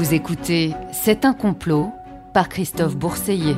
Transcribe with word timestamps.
Vous 0.00 0.14
écoutez 0.14 0.74
C'est 0.92 1.26
un 1.26 1.34
complot 1.34 1.92
par 2.32 2.48
Christophe 2.48 2.96
Bourseiller. 2.96 3.54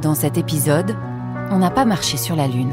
Dans 0.00 0.14
cet 0.14 0.38
épisode, 0.38 0.96
on 1.50 1.58
n'a 1.58 1.70
pas 1.70 1.84
marché 1.84 2.16
sur 2.16 2.34
la 2.34 2.48
Lune. 2.48 2.72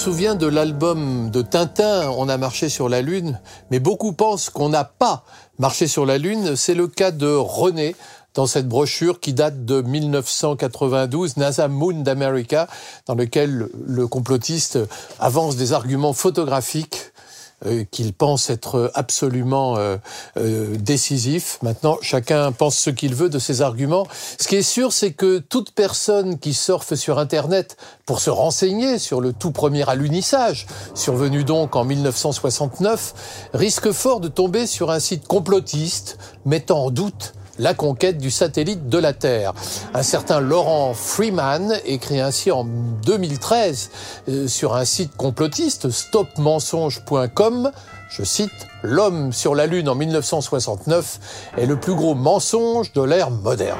Souvient 0.00 0.34
de 0.34 0.46
l'album 0.46 1.30
de 1.30 1.42
Tintin, 1.42 2.08
On 2.16 2.30
a 2.30 2.38
marché 2.38 2.70
sur 2.70 2.88
la 2.88 3.02
Lune, 3.02 3.38
mais 3.70 3.80
beaucoup 3.80 4.14
pensent 4.14 4.48
qu'on 4.48 4.70
n'a 4.70 4.82
pas 4.82 5.24
marché 5.58 5.86
sur 5.86 6.06
la 6.06 6.16
Lune. 6.16 6.56
C'est 6.56 6.72
le 6.72 6.88
cas 6.88 7.10
de 7.10 7.26
René 7.26 7.94
dans 8.32 8.46
cette 8.46 8.66
brochure 8.66 9.20
qui 9.20 9.34
date 9.34 9.66
de 9.66 9.82
1992, 9.82 11.36
NASA 11.36 11.68
Moon 11.68 12.00
d'America, 12.00 12.66
dans 13.04 13.14
lequel 13.14 13.68
le 13.86 14.06
complotiste 14.06 14.78
avance 15.18 15.56
des 15.56 15.74
arguments 15.74 16.14
photographiques 16.14 17.12
euh, 17.66 17.84
qu'il 17.90 18.14
pense 18.14 18.48
être 18.48 18.90
absolument 18.94 19.76
euh, 19.76 19.98
euh, 20.38 20.76
décisif. 20.78 21.58
Maintenant, 21.60 21.98
chacun 22.00 22.52
pense 22.52 22.78
ce 22.78 22.88
qu'il 22.88 23.14
veut 23.14 23.28
de 23.28 23.38
ces 23.38 23.60
arguments. 23.60 24.06
Ce 24.38 24.48
qui 24.48 24.56
est 24.56 24.62
sûr, 24.62 24.94
c'est 24.94 25.12
que 25.12 25.38
toute 25.38 25.72
personne 25.72 26.38
qui 26.38 26.54
surfe 26.54 26.94
sur 26.94 27.18
Internet 27.18 27.76
pour 28.06 28.20
se 28.20 28.30
renseigner 28.30 28.98
sur 28.98 29.20
le 29.20 29.34
tout 29.34 29.50
premier 29.50 29.86
alunissage, 29.86 30.66
survenu 30.94 31.44
donc 31.44 31.76
en 31.76 31.84
1969, 31.84 33.50
risque 33.52 33.92
fort 33.92 34.20
de 34.20 34.28
tomber 34.28 34.66
sur 34.66 34.90
un 34.90 35.00
site 35.00 35.26
complotiste 35.26 36.16
mettant 36.46 36.86
en 36.86 36.90
doute 36.90 37.34
la 37.60 37.74
conquête 37.74 38.16
du 38.16 38.30
satellite 38.30 38.88
de 38.88 38.98
la 38.98 39.12
Terre. 39.12 39.52
Un 39.92 40.02
certain 40.02 40.40
Laurent 40.40 40.94
Freeman 40.94 41.74
écrit 41.84 42.20
ainsi 42.20 42.50
en 42.50 42.64
2013 42.64 43.90
euh, 44.28 44.48
sur 44.48 44.74
un 44.74 44.86
site 44.86 45.14
complotiste, 45.16 45.90
stopmensonge.com, 45.90 47.70
je 48.08 48.24
cite, 48.24 48.50
L'homme 48.82 49.30
sur 49.32 49.54
la 49.54 49.66
Lune 49.66 49.90
en 49.90 49.94
1969 49.94 51.52
est 51.58 51.66
le 51.66 51.78
plus 51.78 51.94
gros 51.94 52.14
mensonge 52.14 52.94
de 52.94 53.02
l'ère 53.02 53.30
moderne. 53.30 53.78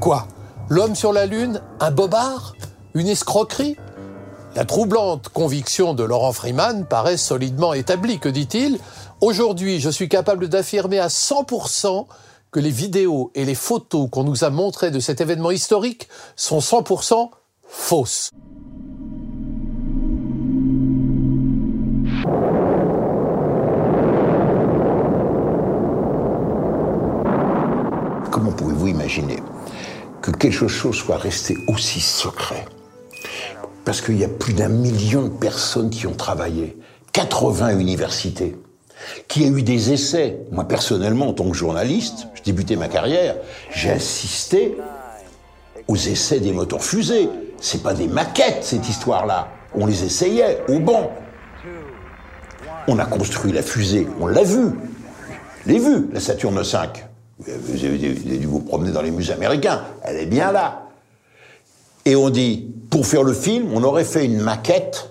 Quoi? 0.00 0.26
L'homme 0.70 0.94
sur 0.94 1.12
la 1.12 1.26
Lune 1.26 1.60
Un 1.80 1.90
bobard? 1.90 2.54
Une 2.94 3.08
escroquerie? 3.08 3.76
La 4.56 4.64
troublante 4.64 5.30
conviction 5.30 5.94
de 5.94 6.04
Laurent 6.04 6.32
Freeman 6.32 6.86
paraît 6.86 7.16
solidement 7.16 7.74
établie, 7.74 8.20
que 8.20 8.28
dit-il? 8.28 8.78
Aujourd'hui, 9.20 9.80
je 9.80 9.90
suis 9.90 10.08
capable 10.08 10.48
d'affirmer 10.48 10.98
à 10.98 11.06
100% 11.08 12.06
que 12.50 12.60
les 12.60 12.70
vidéos 12.70 13.30
et 13.34 13.44
les 13.44 13.54
photos 13.54 14.08
qu'on 14.10 14.24
nous 14.24 14.44
a 14.44 14.50
montrées 14.50 14.90
de 14.90 15.00
cet 15.00 15.20
événement 15.20 15.50
historique 15.50 16.08
sont 16.36 16.58
100% 16.58 17.30
fausses. 17.66 18.30
Comment 28.30 28.52
pouvez-vous 28.52 28.88
imaginer 28.88 29.42
que 30.22 30.32
quelque 30.32 30.68
chose 30.68 30.96
soit 30.96 31.18
resté 31.18 31.56
aussi 31.68 32.00
secret? 32.00 32.66
Parce 33.84 34.00
qu'il 34.00 34.18
y 34.18 34.24
a 34.24 34.28
plus 34.28 34.54
d'un 34.54 34.68
million 34.68 35.22
de 35.22 35.28
personnes 35.28 35.90
qui 35.90 36.06
ont 36.06 36.14
travaillé, 36.14 36.76
80 37.12 37.78
universités 37.78 38.56
qui 39.28 39.44
a 39.44 39.48
eu 39.48 39.62
des 39.62 39.92
essais. 39.92 40.38
Moi, 40.50 40.64
personnellement, 40.64 41.28
en 41.28 41.32
tant 41.32 41.48
que 41.48 41.56
journaliste, 41.56 42.28
je 42.34 42.42
débutais 42.42 42.76
ma 42.76 42.88
carrière, 42.88 43.36
j'ai 43.70 43.90
assisté 43.90 44.76
aux 45.88 45.96
essais 45.96 46.40
des 46.40 46.52
moteurs 46.52 46.82
fusées. 46.82 47.28
C'est 47.60 47.82
pas 47.82 47.94
des 47.94 48.08
maquettes, 48.08 48.62
cette 48.62 48.88
histoire-là. 48.88 49.48
On 49.74 49.86
les 49.86 50.04
essayait 50.04 50.62
au 50.68 50.78
banc. 50.78 51.10
On 52.86 52.98
a 52.98 53.06
construit 53.06 53.52
la 53.52 53.62
fusée, 53.62 54.06
on 54.20 54.26
l'a 54.26 54.42
vu. 54.42 54.66
L'ai 55.66 55.78
vu, 55.78 56.08
la 56.12 56.20
Saturne 56.20 56.60
V. 56.60 56.78
Vous 57.38 57.84
avez 57.84 57.98
dû 57.98 58.46
vous 58.46 58.60
promener 58.60 58.92
dans 58.92 59.02
les 59.02 59.10
musées 59.10 59.32
américains. 59.32 59.84
Elle 60.02 60.16
est 60.16 60.26
bien 60.26 60.52
là. 60.52 60.88
Et 62.04 62.16
on 62.16 62.28
dit, 62.28 62.70
pour 62.90 63.06
faire 63.06 63.22
le 63.22 63.32
film, 63.32 63.70
on 63.74 63.82
aurait 63.82 64.04
fait 64.04 64.26
une 64.26 64.40
maquette 64.40 65.10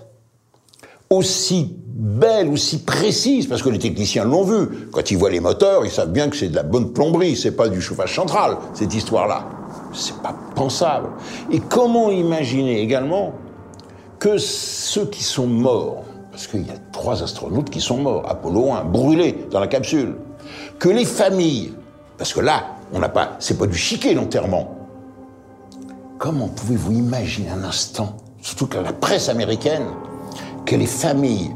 aussi 1.10 1.76
belle, 1.94 2.48
aussi 2.48 2.78
précise, 2.78 3.46
parce 3.46 3.62
que 3.62 3.68
les 3.68 3.78
techniciens 3.78 4.24
l'ont 4.24 4.42
vu. 4.42 4.88
Quand 4.90 5.10
ils 5.10 5.16
voient 5.16 5.30
les 5.30 5.40
moteurs, 5.40 5.84
ils 5.84 5.92
savent 5.92 6.10
bien 6.10 6.28
que 6.28 6.36
c'est 6.36 6.48
de 6.48 6.56
la 6.56 6.64
bonne 6.64 6.92
plomberie, 6.92 7.36
c'est 7.36 7.52
pas 7.52 7.68
du 7.68 7.80
chauffage 7.80 8.14
central, 8.14 8.56
cette 8.74 8.92
histoire-là. 8.92 9.46
C'est 9.92 10.16
pas 10.16 10.34
pensable. 10.56 11.08
Et 11.52 11.60
comment 11.60 12.10
imaginer 12.10 12.80
également 12.80 13.32
que 14.18 14.38
ceux 14.38 15.06
qui 15.06 15.22
sont 15.22 15.46
morts, 15.46 16.04
parce 16.32 16.48
qu'il 16.48 16.66
y 16.66 16.70
a 16.70 16.78
trois 16.90 17.22
astronautes 17.22 17.70
qui 17.70 17.80
sont 17.80 17.98
morts, 17.98 18.24
Apollo 18.28 18.72
1, 18.72 18.84
brûlés 18.84 19.46
dans 19.52 19.60
la 19.60 19.68
capsule, 19.68 20.16
que 20.80 20.88
les 20.88 21.04
familles, 21.04 21.74
parce 22.18 22.32
que 22.32 22.40
là, 22.40 22.64
on 22.92 22.98
n'a 22.98 23.08
pas, 23.08 23.36
c'est 23.38 23.56
pas 23.56 23.66
du 23.66 23.76
chiquet 23.78 24.14
l'enterrement. 24.14 24.78
Comment 26.18 26.48
pouvez-vous 26.48 26.92
imaginer 26.92 27.50
un 27.50 27.62
instant, 27.62 28.16
surtout 28.40 28.66
que 28.66 28.78
la 28.78 28.92
presse 28.92 29.28
américaine, 29.28 29.84
que 30.66 30.74
les 30.74 30.86
familles 30.86 31.50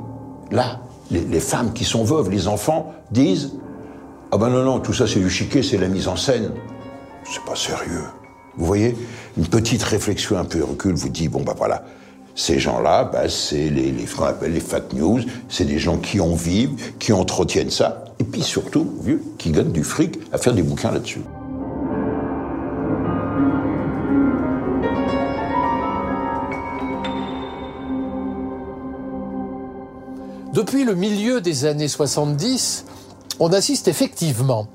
Là, 0.51 0.81
les, 1.11 1.41
femmes 1.41 1.73
qui 1.73 1.85
sont 1.85 2.05
veuves, 2.05 2.31
les 2.31 2.49
enfants, 2.49 2.95
disent 3.11 3.53
Ah 4.31 4.39
ben 4.39 4.49
non, 4.49 4.65
non, 4.65 4.81
tout 4.81 4.93
ça 4.93 5.07
c'est 5.07 5.21
du 5.21 5.31
chiquet, 5.31 5.63
c'est 5.63 5.79
la 5.79 5.89
mise 5.89 6.09
en 6.09 6.17
scène. 6.17 6.51
C'est 7.25 7.45
pas 7.45 7.57
sérieux. 7.57 8.05
Vous 8.57 8.67
voyez 8.67 8.97
Une 9.37 9.47
petite 9.47 9.83
réflexion 9.83 10.39
un 10.39 10.45
peu 10.45 10.63
recul 10.63 10.95
vous 10.95 11.09
dit 11.09 11.29
Bon 11.29 11.43
ben 11.43 11.55
voilà, 11.57 11.85
ces 12.35 12.59
gens-là, 12.59 13.05
ben, 13.05 13.29
c'est 13.29 13.69
les, 13.69 13.91
les, 13.91 14.07
ce 14.07 14.17
qu'on 14.17 14.25
appelle 14.25 14.53
les 14.53 14.61
fake 14.61 14.93
news, 14.93 15.21
c'est 15.49 15.65
des 15.65 15.79
gens 15.79 15.99
qui 15.99 16.21
en 16.21 16.35
vivent, 16.35 16.95
qui 16.99 17.13
entretiennent 17.13 17.71
ça, 17.71 18.05
et 18.21 18.25
puis 18.25 18.43
surtout, 18.43 18.95
vieux, 19.03 19.23
qui 19.39 19.51
gagnent 19.51 19.73
du 19.73 19.85
fric 19.85 20.19
à 20.33 20.39
faire 20.39 20.55
des 20.55 20.63
bouquins 20.63 20.91
là-dessus. 20.91 21.23
Depuis 30.59 30.83
le 30.83 30.97
milieu 30.97 31.41
des 31.41 31.67
années 31.67 31.87
70, 31.87 32.85
on 33.39 33.53
assiste 33.53 33.87
effectivement 33.87 34.67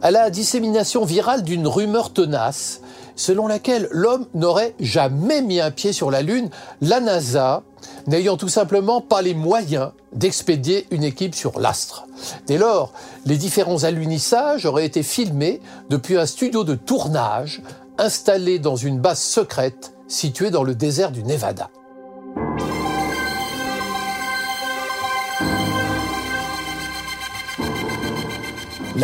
à 0.00 0.12
la 0.12 0.30
dissémination 0.30 1.04
virale 1.04 1.42
d'une 1.42 1.66
rumeur 1.66 2.12
tenace 2.12 2.82
selon 3.16 3.48
laquelle 3.48 3.88
l'homme 3.90 4.26
n'aurait 4.34 4.76
jamais 4.78 5.42
mis 5.42 5.58
un 5.60 5.72
pied 5.72 5.92
sur 5.92 6.12
la 6.12 6.22
Lune, 6.22 6.50
la 6.80 7.00
NASA 7.00 7.64
n'ayant 8.06 8.36
tout 8.36 8.48
simplement 8.48 9.00
pas 9.00 9.22
les 9.22 9.34
moyens 9.34 9.90
d'expédier 10.12 10.86
une 10.92 11.02
équipe 11.02 11.34
sur 11.34 11.58
l'astre. 11.58 12.06
Dès 12.46 12.56
lors, 12.56 12.92
les 13.26 13.36
différents 13.36 13.82
alunissages 13.82 14.66
auraient 14.66 14.86
été 14.86 15.02
filmés 15.02 15.60
depuis 15.90 16.16
un 16.16 16.26
studio 16.26 16.62
de 16.62 16.76
tournage 16.76 17.60
installé 17.98 18.60
dans 18.60 18.76
une 18.76 19.00
base 19.00 19.20
secrète 19.20 19.94
située 20.06 20.52
dans 20.52 20.62
le 20.62 20.76
désert 20.76 21.10
du 21.10 21.24
Nevada. 21.24 21.70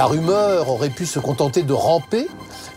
La 0.00 0.06
rumeur 0.06 0.70
aurait 0.70 0.88
pu 0.88 1.04
se 1.04 1.18
contenter 1.18 1.62
de 1.62 1.74
ramper, 1.74 2.26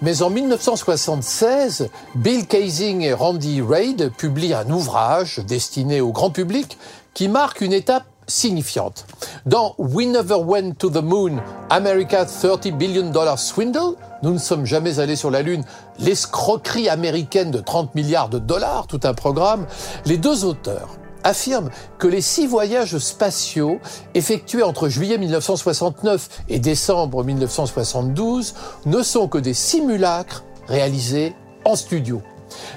mais 0.02 0.24
en 0.24 0.30
1976, 0.30 1.88
Bill 2.16 2.46
Kaysing 2.46 3.00
et 3.00 3.14
Randy 3.14 3.62
Reid 3.62 4.12
publient 4.18 4.54
un 4.54 4.70
ouvrage 4.70 5.40
destiné 5.40 6.02
au 6.02 6.12
grand 6.12 6.32
public 6.32 6.78
qui 7.14 7.30
marque 7.30 7.62
une 7.62 7.72
étape 7.72 8.04
signifiante. 8.28 9.06
Dans 9.46 9.74
We 9.78 10.06
Never 10.06 10.36
Went 10.36 10.74
to 10.80 10.90
the 10.90 11.02
Moon, 11.02 11.38
America's 11.70 12.42
30 12.42 12.78
Billion 12.78 13.10
Dollar 13.10 13.40
Swindle, 13.40 13.96
nous 14.22 14.34
ne 14.34 14.38
sommes 14.38 14.66
jamais 14.66 15.00
allés 15.00 15.16
sur 15.16 15.32
la 15.32 15.44
Lune, 15.44 15.64
l'escroquerie 16.00 16.90
américaine 16.90 17.52
de 17.52 17.62
30 17.62 17.96
milliards 17.96 18.28
de 18.28 18.40
dollars, 18.40 18.86
tout 18.88 19.00
un 19.06 19.14
programme, 19.14 19.66
les 20.06 20.18
deux 20.18 20.44
auteurs 20.44 20.98
affirme 21.24 21.70
que 21.98 22.08
les 22.08 22.22
six 22.22 22.48
voyages 22.48 22.98
spatiaux 22.98 23.80
effectués 24.14 24.64
entre 24.64 24.90
juillet 24.90 25.18
1969 25.18 26.44
et 26.50 26.60
décembre 26.60 27.24
1972 27.24 28.54
ne 28.86 29.02
sont 29.02 29.28
que 29.28 29.38
des 29.38 29.54
simulacres 29.54 30.44
réalisés 30.68 31.36
en 31.66 31.76
studio. 31.76 32.22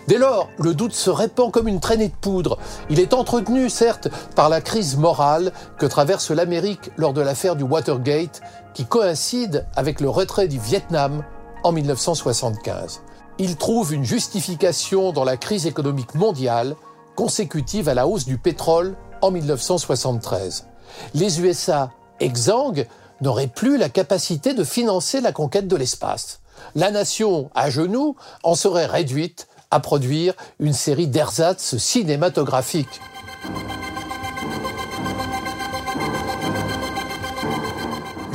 Dès 0.09 0.19
lors, 0.19 0.49
le 0.59 0.75
doute 0.75 0.93
se 0.93 1.11
répand 1.11 1.53
comme 1.53 1.69
une 1.69 1.81
traînée 1.81 2.09
de 2.09 2.15
poudre. 2.15 2.59
Il 2.89 3.01
est 3.01 3.13
entretenu, 3.13 3.69
certes, 3.69 4.09
par 4.35 4.49
la 4.49 4.61
crise 4.61 4.97
morale 4.97 5.53
que 5.79 5.87
traverse 5.87 6.31
l'Amérique 6.31 6.91
lors 6.97 7.13
de 7.13 7.21
l'affaire 7.21 7.57
du 7.57 7.65
Watergate, 7.65 8.41
qui 8.75 8.87
coïncide 8.87 9.67
avec 9.77 10.01
le 10.01 10.09
retrait 10.09 10.49
du 10.49 10.59
Vietnam 10.59 11.23
en 11.63 11.73
1975. 11.73 13.03
il 13.39 13.57
trouve 13.57 13.93
une 13.93 14.05
justification 14.05 15.13
dans 15.13 15.25
la 15.25 15.37
crise 15.37 15.67
économique 15.67 16.15
mondiale 16.15 16.75
consécutive 17.17 17.89
à 17.89 17.95
la 17.95 18.07
hausse 18.07 18.27
du 18.27 18.39
pétrole 18.39 18.95
en 19.23 19.33
1973. 19.33 20.67
Les 21.15 21.41
USA, 21.41 21.91
exsangues, 22.21 22.87
n'auraient 23.21 23.49
plus 23.49 23.79
la 23.79 23.89
capacité 23.89 24.55
de 24.55 24.63
financer 24.63 25.21
la 25.21 25.33
conquête 25.33 25.67
de 25.67 25.77
l'espace. 25.77 26.41
La 26.75 26.91
nation, 26.91 27.51
à 27.55 27.71
genoux, 27.71 28.15
en 28.43 28.55
serait 28.55 28.87
réduite 28.87 29.49
à 29.71 29.81
produire 29.81 30.35
une 30.61 30.73
série 30.73 31.09
d'ersatz 31.09 31.77
cinématographiques. 31.77 33.01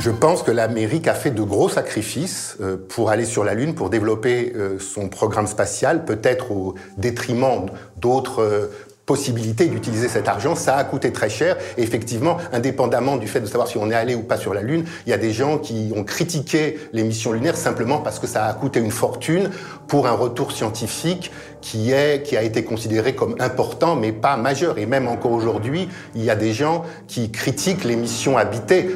Je 0.02 0.10
pense 0.10 0.42
que 0.42 0.50
l'Amérique 0.50 1.06
a 1.06 1.14
fait 1.14 1.30
de 1.30 1.42
gros 1.42 1.68
sacrifices 1.68 2.56
euh, 2.60 2.76
pour 2.88 3.10
aller 3.10 3.24
sur 3.24 3.44
la 3.44 3.54
Lune, 3.54 3.76
pour 3.76 3.88
développer 3.88 4.52
euh, 4.56 4.80
son 4.80 5.08
programme 5.08 5.46
spatial, 5.46 6.04
peut-être 6.04 6.50
au 6.50 6.74
détriment 6.98 7.66
d'autres 7.98 8.42
euh, 8.42 8.66
possibilité 9.06 9.66
d'utiliser 9.66 10.08
cet 10.08 10.26
argent, 10.26 10.56
ça 10.56 10.76
a 10.76 10.82
coûté 10.82 11.12
très 11.12 11.28
cher. 11.30 11.56
Et 11.78 11.82
effectivement, 11.82 12.38
indépendamment 12.52 13.16
du 13.16 13.28
fait 13.28 13.38
de 13.38 13.46
savoir 13.46 13.68
si 13.68 13.78
on 13.78 13.92
est 13.92 13.94
allé 13.94 14.16
ou 14.16 14.22
pas 14.22 14.38
sur 14.38 14.54
la 14.54 14.62
Lune, 14.62 14.86
il 15.06 15.10
y 15.10 15.12
a 15.12 15.18
des 15.18 15.32
gens 15.32 15.58
qui 15.58 15.92
ont 15.94 16.02
critiqué 16.02 16.80
les 16.92 17.04
missions 17.04 17.30
lunaires 17.30 17.56
simplement 17.56 17.98
parce 17.98 18.18
que 18.18 18.26
ça 18.26 18.46
a 18.46 18.54
coûté 18.54 18.80
une 18.80 18.90
fortune 18.90 19.50
pour 19.86 20.08
un 20.08 20.12
retour 20.12 20.50
scientifique 20.50 21.30
qui 21.60 21.92
est 21.92 22.24
qui 22.24 22.36
a 22.36 22.42
été 22.42 22.64
considéré 22.64 23.14
comme 23.14 23.36
important 23.38 23.94
mais 23.94 24.10
pas 24.10 24.36
majeur. 24.36 24.78
Et 24.78 24.86
même 24.86 25.06
encore 25.06 25.32
aujourd'hui, 25.32 25.88
il 26.16 26.24
y 26.24 26.30
a 26.30 26.36
des 26.36 26.52
gens 26.52 26.82
qui 27.06 27.30
critiquent 27.30 27.84
les 27.84 27.94
missions 27.94 28.36
habitées. 28.36 28.88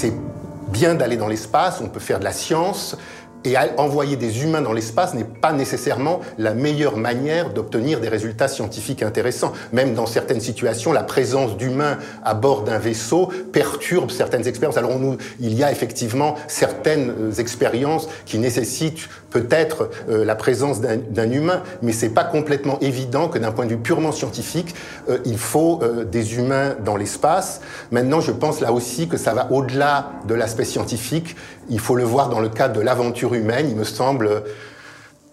C'est 0.00 0.14
bien 0.68 0.94
d'aller 0.94 1.18
dans 1.18 1.28
l'espace, 1.28 1.82
on 1.82 1.88
peut 1.90 2.00
faire 2.00 2.20
de 2.20 2.24
la 2.24 2.32
science, 2.32 2.96
et 3.44 3.56
envoyer 3.78 4.16
des 4.16 4.42
humains 4.42 4.60
dans 4.60 4.72
l'espace 4.72 5.14
n'est 5.14 5.24
pas 5.24 5.52
nécessairement 5.52 6.20
la 6.38 6.54
meilleure 6.54 6.96
manière 6.96 7.50
d'obtenir 7.50 8.00
des 8.00 8.08
résultats 8.08 8.48
scientifiques 8.48 9.02
intéressants. 9.02 9.52
Même 9.72 9.94
dans 9.94 10.06
certaines 10.06 10.40
situations, 10.40 10.92
la 10.92 11.02
présence 11.02 11.56
d'humains 11.56 11.98
à 12.24 12.34
bord 12.34 12.62
d'un 12.62 12.78
vaisseau 12.78 13.30
perturbe 13.52 14.10
certaines 14.10 14.46
expériences. 14.46 14.76
Alors 14.76 14.98
nous, 14.98 15.16
il 15.40 15.54
y 15.54 15.64
a 15.64 15.72
effectivement 15.72 16.34
certaines 16.48 17.10
euh, 17.10 17.32
expériences 17.32 18.08
qui 18.26 18.38
nécessitent 18.38 19.08
peut-être 19.30 19.90
euh, 20.08 20.24
la 20.24 20.34
présence 20.34 20.80
d'un 20.80 21.30
humain, 21.30 21.62
mais 21.82 21.92
c'est 21.92 22.10
pas 22.10 22.24
complètement 22.24 22.78
évident 22.80 23.28
que 23.28 23.38
d'un 23.38 23.52
point 23.52 23.64
de 23.64 23.70
vue 23.70 23.78
purement 23.78 24.12
scientifique, 24.12 24.74
euh, 25.08 25.18
il 25.24 25.38
faut 25.38 25.80
des 26.10 26.36
humains 26.36 26.74
dans 26.84 26.96
l'espace. 26.96 27.60
Maintenant, 27.90 28.20
je 28.20 28.32
pense 28.32 28.60
là 28.60 28.72
aussi 28.72 29.08
que 29.08 29.16
ça 29.16 29.34
va 29.34 29.50
au-delà 29.50 30.12
de 30.26 30.34
l'aspect 30.34 30.64
scientifique. 30.64 31.36
Il 31.70 31.78
faut 31.78 31.94
le 31.94 32.02
voir 32.02 32.28
dans 32.28 32.40
le 32.40 32.48
cadre 32.48 32.74
de 32.74 32.80
l'aventure 32.80 33.32
humaine, 33.32 33.66
il 33.70 33.76
me 33.76 33.84
semble, 33.84 34.42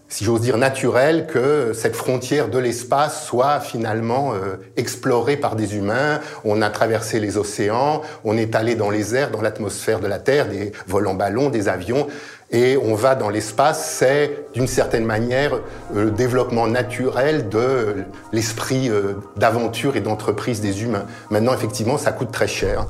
si 0.07 0.24
j'ose 0.24 0.42
dire, 0.42 0.60
naturel 0.60 1.25
que 1.25 1.74
cette 1.74 1.95
frontière 1.95 2.50
de 2.50 2.60
l'espace 2.60 3.25
soit 3.25 3.60
finalement 3.60 4.36
euh, 4.36 4.57
explorée 4.78 5.36
par 5.36 5.56
des 5.56 5.75
humains. 5.75 6.19
On 6.45 6.62
a 6.62 6.69
traversé 6.69 7.19
les 7.19 7.38
océans, 7.38 8.04
on 8.24 8.38
est 8.38 8.54
allé 8.54 8.75
dans 8.75 8.92
les 8.92 9.16
airs, 9.16 9.31
dans 9.31 9.42
l'atmosphère 9.42 10.00
de 10.00 10.06
la 10.06 10.19
Terre, 10.19 10.48
des 10.48 10.74
vols 10.86 11.07
en 11.07 11.16
ballon, 11.16 11.50
des 11.50 11.69
avions, 11.69 12.06
et 12.51 12.78
on 12.78 12.94
va 12.94 13.16
dans 13.16 13.30
l'espace. 13.30 13.95
C'est 13.98 14.45
d'une 14.54 14.68
certaine 14.68 15.06
manière 15.06 15.56
euh, 15.56 16.06
le 16.06 16.12
développement 16.12 16.68
naturel 16.68 17.50
de 17.50 17.95
l'esprit 18.31 18.92
euh, 18.92 19.13
d'aventure 19.38 19.95
et 19.95 20.01
d'entreprise 20.01 20.62
des 20.62 20.83
humains. 20.83 21.07
Maintenant, 21.31 21.56
effectivement, 21.56 21.98
ça 21.98 22.12
coûte 22.12 22.31
très 22.31 22.48
cher. 22.48 22.86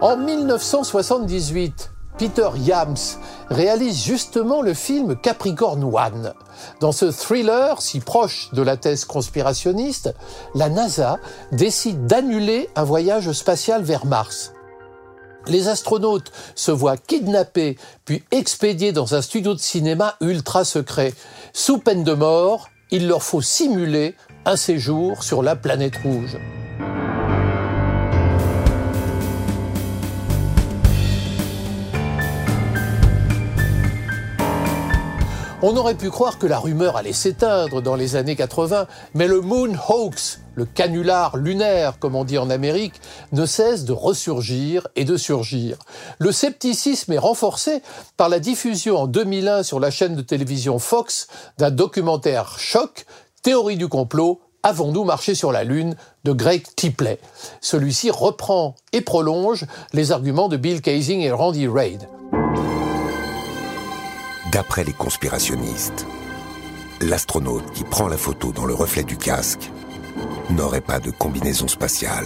En 0.00 0.16
1978, 0.16 1.90
Peter 2.18 2.48
Yams 2.54 2.94
réalise 3.50 4.00
justement 4.04 4.62
le 4.62 4.72
film 4.72 5.16
Capricorn 5.16 5.82
One. 5.82 6.34
Dans 6.78 6.92
ce 6.92 7.10
thriller 7.10 7.82
si 7.82 7.98
proche 7.98 8.50
de 8.52 8.62
la 8.62 8.76
thèse 8.76 9.04
conspirationniste, 9.04 10.14
la 10.54 10.68
NASA 10.68 11.18
décide 11.50 12.06
d'annuler 12.06 12.70
un 12.76 12.84
voyage 12.84 13.32
spatial 13.32 13.82
vers 13.82 14.06
Mars. 14.06 14.52
Les 15.48 15.66
astronautes 15.66 16.30
se 16.54 16.70
voient 16.70 16.96
kidnappés 16.96 17.76
puis 18.04 18.22
expédiés 18.30 18.92
dans 18.92 19.16
un 19.16 19.22
studio 19.22 19.52
de 19.52 19.58
cinéma 19.58 20.14
ultra 20.20 20.64
secret. 20.64 21.12
Sous 21.52 21.78
peine 21.78 22.04
de 22.04 22.14
mort, 22.14 22.68
il 22.92 23.08
leur 23.08 23.24
faut 23.24 23.42
simuler 23.42 24.14
un 24.44 24.56
séjour 24.56 25.24
sur 25.24 25.42
la 25.42 25.56
planète 25.56 25.96
rouge. 26.04 26.38
On 35.70 35.76
aurait 35.76 35.96
pu 35.96 36.08
croire 36.08 36.38
que 36.38 36.46
la 36.46 36.58
rumeur 36.58 36.96
allait 36.96 37.12
s'éteindre 37.12 37.82
dans 37.82 37.94
les 37.94 38.16
années 38.16 38.36
80, 38.36 38.86
mais 39.12 39.28
le 39.28 39.42
Moon 39.42 39.70
Hoax, 39.86 40.40
le 40.54 40.64
canular 40.64 41.36
lunaire 41.36 41.98
comme 41.98 42.14
on 42.14 42.24
dit 42.24 42.38
en 42.38 42.48
Amérique, 42.48 42.94
ne 43.32 43.44
cesse 43.44 43.84
de 43.84 43.92
ressurgir 43.92 44.88
et 44.96 45.04
de 45.04 45.18
surgir. 45.18 45.76
Le 46.20 46.32
scepticisme 46.32 47.12
est 47.12 47.18
renforcé 47.18 47.82
par 48.16 48.30
la 48.30 48.40
diffusion 48.40 48.96
en 48.96 49.06
2001 49.06 49.62
sur 49.62 49.78
la 49.78 49.90
chaîne 49.90 50.16
de 50.16 50.22
télévision 50.22 50.78
Fox 50.78 51.26
d'un 51.58 51.70
documentaire 51.70 52.58
choc, 52.58 53.04
Théorie 53.42 53.76
du 53.76 53.88
complot, 53.88 54.40
Avons-nous 54.62 55.04
marché 55.04 55.34
sur 55.34 55.52
la 55.52 55.64
Lune 55.64 55.96
de 56.24 56.32
Greg 56.32 56.64
Tipley. 56.76 57.20
Celui-ci 57.60 58.10
reprend 58.10 58.74
et 58.92 59.02
prolonge 59.02 59.66
les 59.92 60.12
arguments 60.12 60.48
de 60.48 60.56
Bill 60.56 60.80
Kaysing 60.80 61.20
et 61.20 61.30
Randy 61.30 61.68
Reid. 61.68 62.08
D'après 64.52 64.82
les 64.82 64.94
conspirationnistes, 64.94 66.06
l'astronaute 67.02 67.70
qui 67.72 67.84
prend 67.84 68.08
la 68.08 68.16
photo 68.16 68.50
dans 68.50 68.64
le 68.64 68.72
reflet 68.72 69.02
du 69.02 69.18
casque 69.18 69.70
n'aurait 70.48 70.80
pas 70.80 71.00
de 71.00 71.10
combinaison 71.10 71.68
spatiale. 71.68 72.24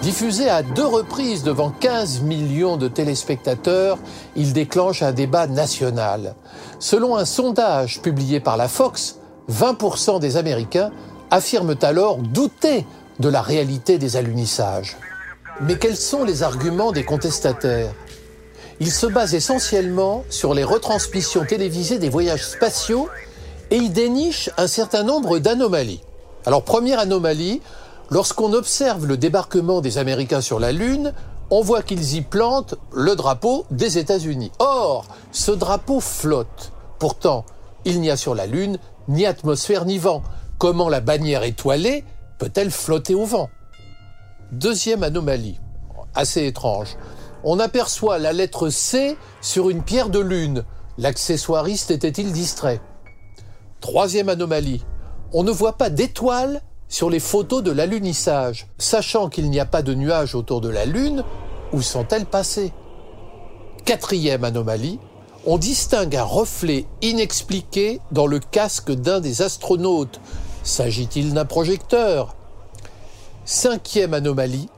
Diffusé 0.00 0.48
à 0.48 0.62
deux 0.62 0.86
reprises 0.86 1.42
devant 1.42 1.70
15 1.70 2.20
millions 2.20 2.76
de 2.76 2.86
téléspectateurs, 2.86 3.98
il 4.36 4.52
déclenche 4.52 5.02
un 5.02 5.12
débat 5.12 5.48
national. 5.48 6.36
Selon 6.78 7.16
un 7.16 7.24
sondage 7.24 8.00
publié 8.00 8.38
par 8.38 8.56
la 8.56 8.68
Fox, 8.68 9.16
20% 9.50 10.20
des 10.20 10.36
Américains 10.36 10.92
affirment 11.32 11.76
alors 11.82 12.18
douter 12.18 12.86
de 13.18 13.28
la 13.28 13.42
réalité 13.42 13.98
des 13.98 14.16
alunissages. 14.16 14.96
Mais 15.62 15.76
quels 15.76 15.96
sont 15.96 16.22
les 16.22 16.44
arguments 16.44 16.92
des 16.92 17.04
contestataires 17.04 17.92
il 18.80 18.90
se 18.90 19.06
base 19.06 19.34
essentiellement 19.34 20.24
sur 20.30 20.54
les 20.54 20.64
retransmissions 20.64 21.44
télévisées 21.44 21.98
des 21.98 22.08
voyages 22.08 22.46
spatiaux 22.46 23.08
et 23.70 23.76
il 23.76 23.92
déniche 23.92 24.48
un 24.56 24.66
certain 24.66 25.02
nombre 25.02 25.38
d'anomalies. 25.38 26.00
Alors 26.46 26.64
première 26.64 26.98
anomalie, 26.98 27.60
lorsqu'on 28.10 28.54
observe 28.54 29.06
le 29.06 29.18
débarquement 29.18 29.82
des 29.82 29.98
Américains 29.98 30.40
sur 30.40 30.58
la 30.58 30.72
Lune, 30.72 31.12
on 31.50 31.60
voit 31.60 31.82
qu'ils 31.82 32.14
y 32.14 32.22
plantent 32.22 32.74
le 32.92 33.14
drapeau 33.16 33.66
des 33.70 33.98
États-Unis. 33.98 34.50
Or, 34.60 35.04
ce 35.30 35.50
drapeau 35.50 36.00
flotte. 36.00 36.72
Pourtant, 36.98 37.44
il 37.84 38.00
n'y 38.00 38.10
a 38.10 38.16
sur 38.16 38.34
la 38.34 38.46
Lune 38.46 38.78
ni 39.08 39.26
atmosphère 39.26 39.84
ni 39.84 39.98
vent. 39.98 40.22
Comment 40.56 40.88
la 40.88 41.00
bannière 41.00 41.42
étoilée 41.42 42.02
peut-elle 42.38 42.70
flotter 42.70 43.14
au 43.14 43.26
vent? 43.26 43.50
Deuxième 44.52 45.02
anomalie, 45.02 45.60
assez 46.14 46.46
étrange 46.46 46.96
on 47.44 47.58
aperçoit 47.58 48.18
la 48.18 48.32
lettre 48.32 48.68
C 48.68 49.16
sur 49.40 49.70
une 49.70 49.82
pierre 49.82 50.10
de 50.10 50.18
lune. 50.18 50.64
L'accessoiriste 50.98 51.90
était-il 51.90 52.32
distrait? 52.32 52.80
Troisième 53.80 54.28
anomalie, 54.28 54.84
on 55.32 55.42
ne 55.42 55.50
voit 55.50 55.78
pas 55.78 55.90
d'étoiles 55.90 56.60
sur 56.88 57.08
les 57.08 57.20
photos 57.20 57.62
de 57.62 57.70
l'alunissage. 57.70 58.66
Sachant 58.76 59.28
qu'il 59.28 59.48
n'y 59.48 59.60
a 59.60 59.64
pas 59.64 59.82
de 59.82 59.94
nuages 59.94 60.34
autour 60.34 60.60
de 60.60 60.68
la 60.68 60.84
Lune, 60.84 61.24
où 61.72 61.80
sont-elles 61.80 62.26
passées? 62.26 62.72
Quatrième 63.84 64.44
anomalie, 64.44 64.98
on 65.46 65.56
distingue 65.56 66.16
un 66.16 66.24
reflet 66.24 66.84
inexpliqué 67.00 68.00
dans 68.10 68.26
le 68.26 68.40
casque 68.40 68.90
d'un 68.90 69.20
des 69.20 69.40
astronautes. 69.40 70.20
S'agit-il 70.64 71.32
d'un 71.32 71.46
projecteur? 71.46 72.34
Cinquième 73.44 74.12
anomalie, 74.12 74.68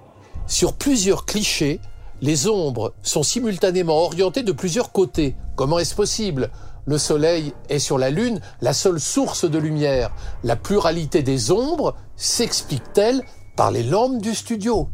sur 0.47 0.75
plusieurs 0.75 1.25
clichés, 1.25 1.81
les 2.22 2.46
ombres 2.46 2.94
sont 3.02 3.24
simultanément 3.24 3.98
orientées 3.98 4.44
de 4.44 4.52
plusieurs 4.52 4.92
côtés. 4.92 5.36
Comment 5.56 5.80
est-ce 5.80 5.94
possible? 5.94 6.50
Le 6.86 6.96
Soleil 6.96 7.52
est 7.68 7.80
sur 7.80 7.98
la 7.98 8.10
Lune 8.10 8.40
la 8.60 8.72
seule 8.72 9.00
source 9.00 9.44
de 9.44 9.58
lumière. 9.58 10.14
La 10.44 10.56
pluralité 10.56 11.22
des 11.22 11.50
ombres 11.50 11.96
s'explique-t-elle 12.16 13.22
par 13.56 13.72
les 13.72 13.82
lampes 13.82 14.22
du 14.22 14.34
studio? 14.34 14.88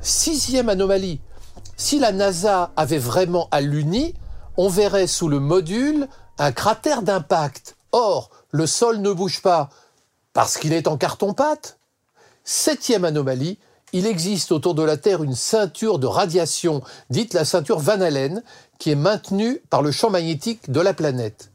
Sixième 0.00 0.70
anomalie. 0.70 1.20
Si 1.76 1.98
la 1.98 2.12
NASA 2.12 2.72
avait 2.76 2.98
vraiment 2.98 3.48
alluni, 3.50 4.14
on 4.56 4.68
verrait 4.68 5.06
sous 5.06 5.28
le 5.28 5.40
module 5.40 6.08
un 6.38 6.50
cratère 6.50 7.02
d'impact. 7.02 7.76
Or, 7.92 8.30
le 8.50 8.66
sol 8.66 8.98
ne 8.98 9.12
bouge 9.12 9.42
pas 9.42 9.68
parce 10.32 10.56
qu'il 10.56 10.72
est 10.72 10.88
en 10.88 10.96
carton-pâte? 10.96 11.78
Septième 12.42 13.04
anomalie, 13.04 13.58
il 13.94 14.08
existe 14.08 14.50
autour 14.50 14.74
de 14.74 14.82
la 14.82 14.96
Terre 14.96 15.22
une 15.22 15.36
ceinture 15.36 16.00
de 16.00 16.08
radiation, 16.08 16.82
dite 17.10 17.32
la 17.32 17.44
ceinture 17.44 17.78
Van 17.78 18.00
Allen, 18.00 18.42
qui 18.80 18.90
est 18.90 18.96
maintenue 18.96 19.62
par 19.70 19.82
le 19.82 19.92
champ 19.92 20.10
magnétique 20.10 20.68
de 20.68 20.80
la 20.80 20.92
planète. 20.92 21.52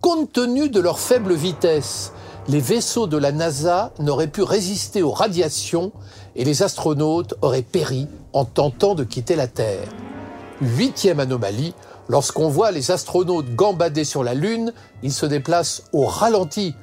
Compte 0.00 0.32
tenu 0.32 0.70
de 0.70 0.80
leur 0.80 0.98
faible 0.98 1.34
vitesse, 1.34 2.12
les 2.48 2.60
vaisseaux 2.60 3.06
de 3.06 3.18
la 3.18 3.32
NASA 3.32 3.92
n'auraient 3.98 4.28
pu 4.28 4.40
résister 4.40 5.02
aux 5.02 5.10
radiations 5.10 5.92
et 6.36 6.44
les 6.44 6.62
astronautes 6.62 7.34
auraient 7.42 7.60
péri 7.60 8.08
en 8.32 8.46
tentant 8.46 8.94
de 8.94 9.04
quitter 9.04 9.36
la 9.36 9.46
Terre. 9.46 9.88
Huitième 10.62 11.20
anomalie, 11.20 11.74
lorsqu'on 12.08 12.48
voit 12.48 12.70
les 12.70 12.90
astronautes 12.90 13.54
gambader 13.54 14.04
sur 14.04 14.24
la 14.24 14.32
Lune, 14.32 14.72
ils 15.02 15.12
se 15.12 15.26
déplacent 15.26 15.82
au 15.92 16.06
ralenti. 16.06 16.74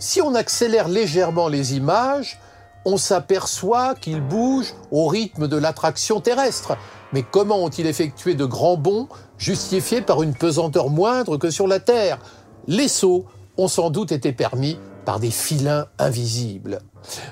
Si 0.00 0.20
on 0.20 0.34
accélère 0.34 0.88
légèrement 0.88 1.46
les 1.46 1.76
images, 1.76 2.40
on 2.86 2.96
s'aperçoit 2.96 3.96
qu'ils 3.96 4.22
bougent 4.22 4.74
au 4.92 5.08
rythme 5.08 5.48
de 5.48 5.56
l'attraction 5.56 6.20
terrestre. 6.20 6.78
Mais 7.12 7.24
comment 7.24 7.62
ont-ils 7.64 7.86
effectué 7.86 8.34
de 8.34 8.44
grands 8.44 8.76
bonds 8.76 9.08
justifiés 9.38 10.02
par 10.02 10.22
une 10.22 10.34
pesanteur 10.34 10.88
moindre 10.88 11.36
que 11.36 11.50
sur 11.50 11.66
la 11.66 11.80
Terre? 11.80 12.20
Les 12.68 12.86
sauts 12.86 13.26
ont 13.58 13.66
sans 13.66 13.90
doute 13.90 14.12
été 14.12 14.32
permis 14.32 14.78
par 15.04 15.18
des 15.18 15.32
filins 15.32 15.86
invisibles. 15.98 16.78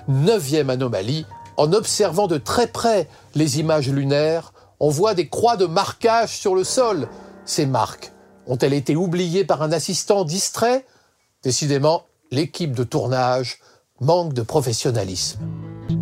Neuvième 0.09 0.71
anomalie, 0.71 1.25
en 1.57 1.73
observant 1.73 2.27
de 2.27 2.37
très 2.37 2.67
près 2.67 3.09
les 3.37 3.61
images 3.61 3.89
lunaires, 3.89 4.53
on 4.81 4.91
voit 4.91 5.15
des 5.15 5.29
croix 5.29 5.57
de 5.57 5.67
marquage 5.67 6.37
sur 6.37 6.57
le 6.57 6.65
sol. 6.65 7.09
Ces 7.45 7.67
marques 7.67 8.13
ont-elles 8.49 8.73
été 8.73 8.97
oubliées 8.97 9.45
par 9.45 9.63
un 9.63 9.71
assistant 9.71 10.25
distrait? 10.25 10.85
Décidément, 11.45 12.07
l'équipe 12.33 12.73
de 12.73 12.83
tournage 12.83 13.61
manque 14.01 14.35
de 14.35 14.43
professionnalisme. 14.43 15.39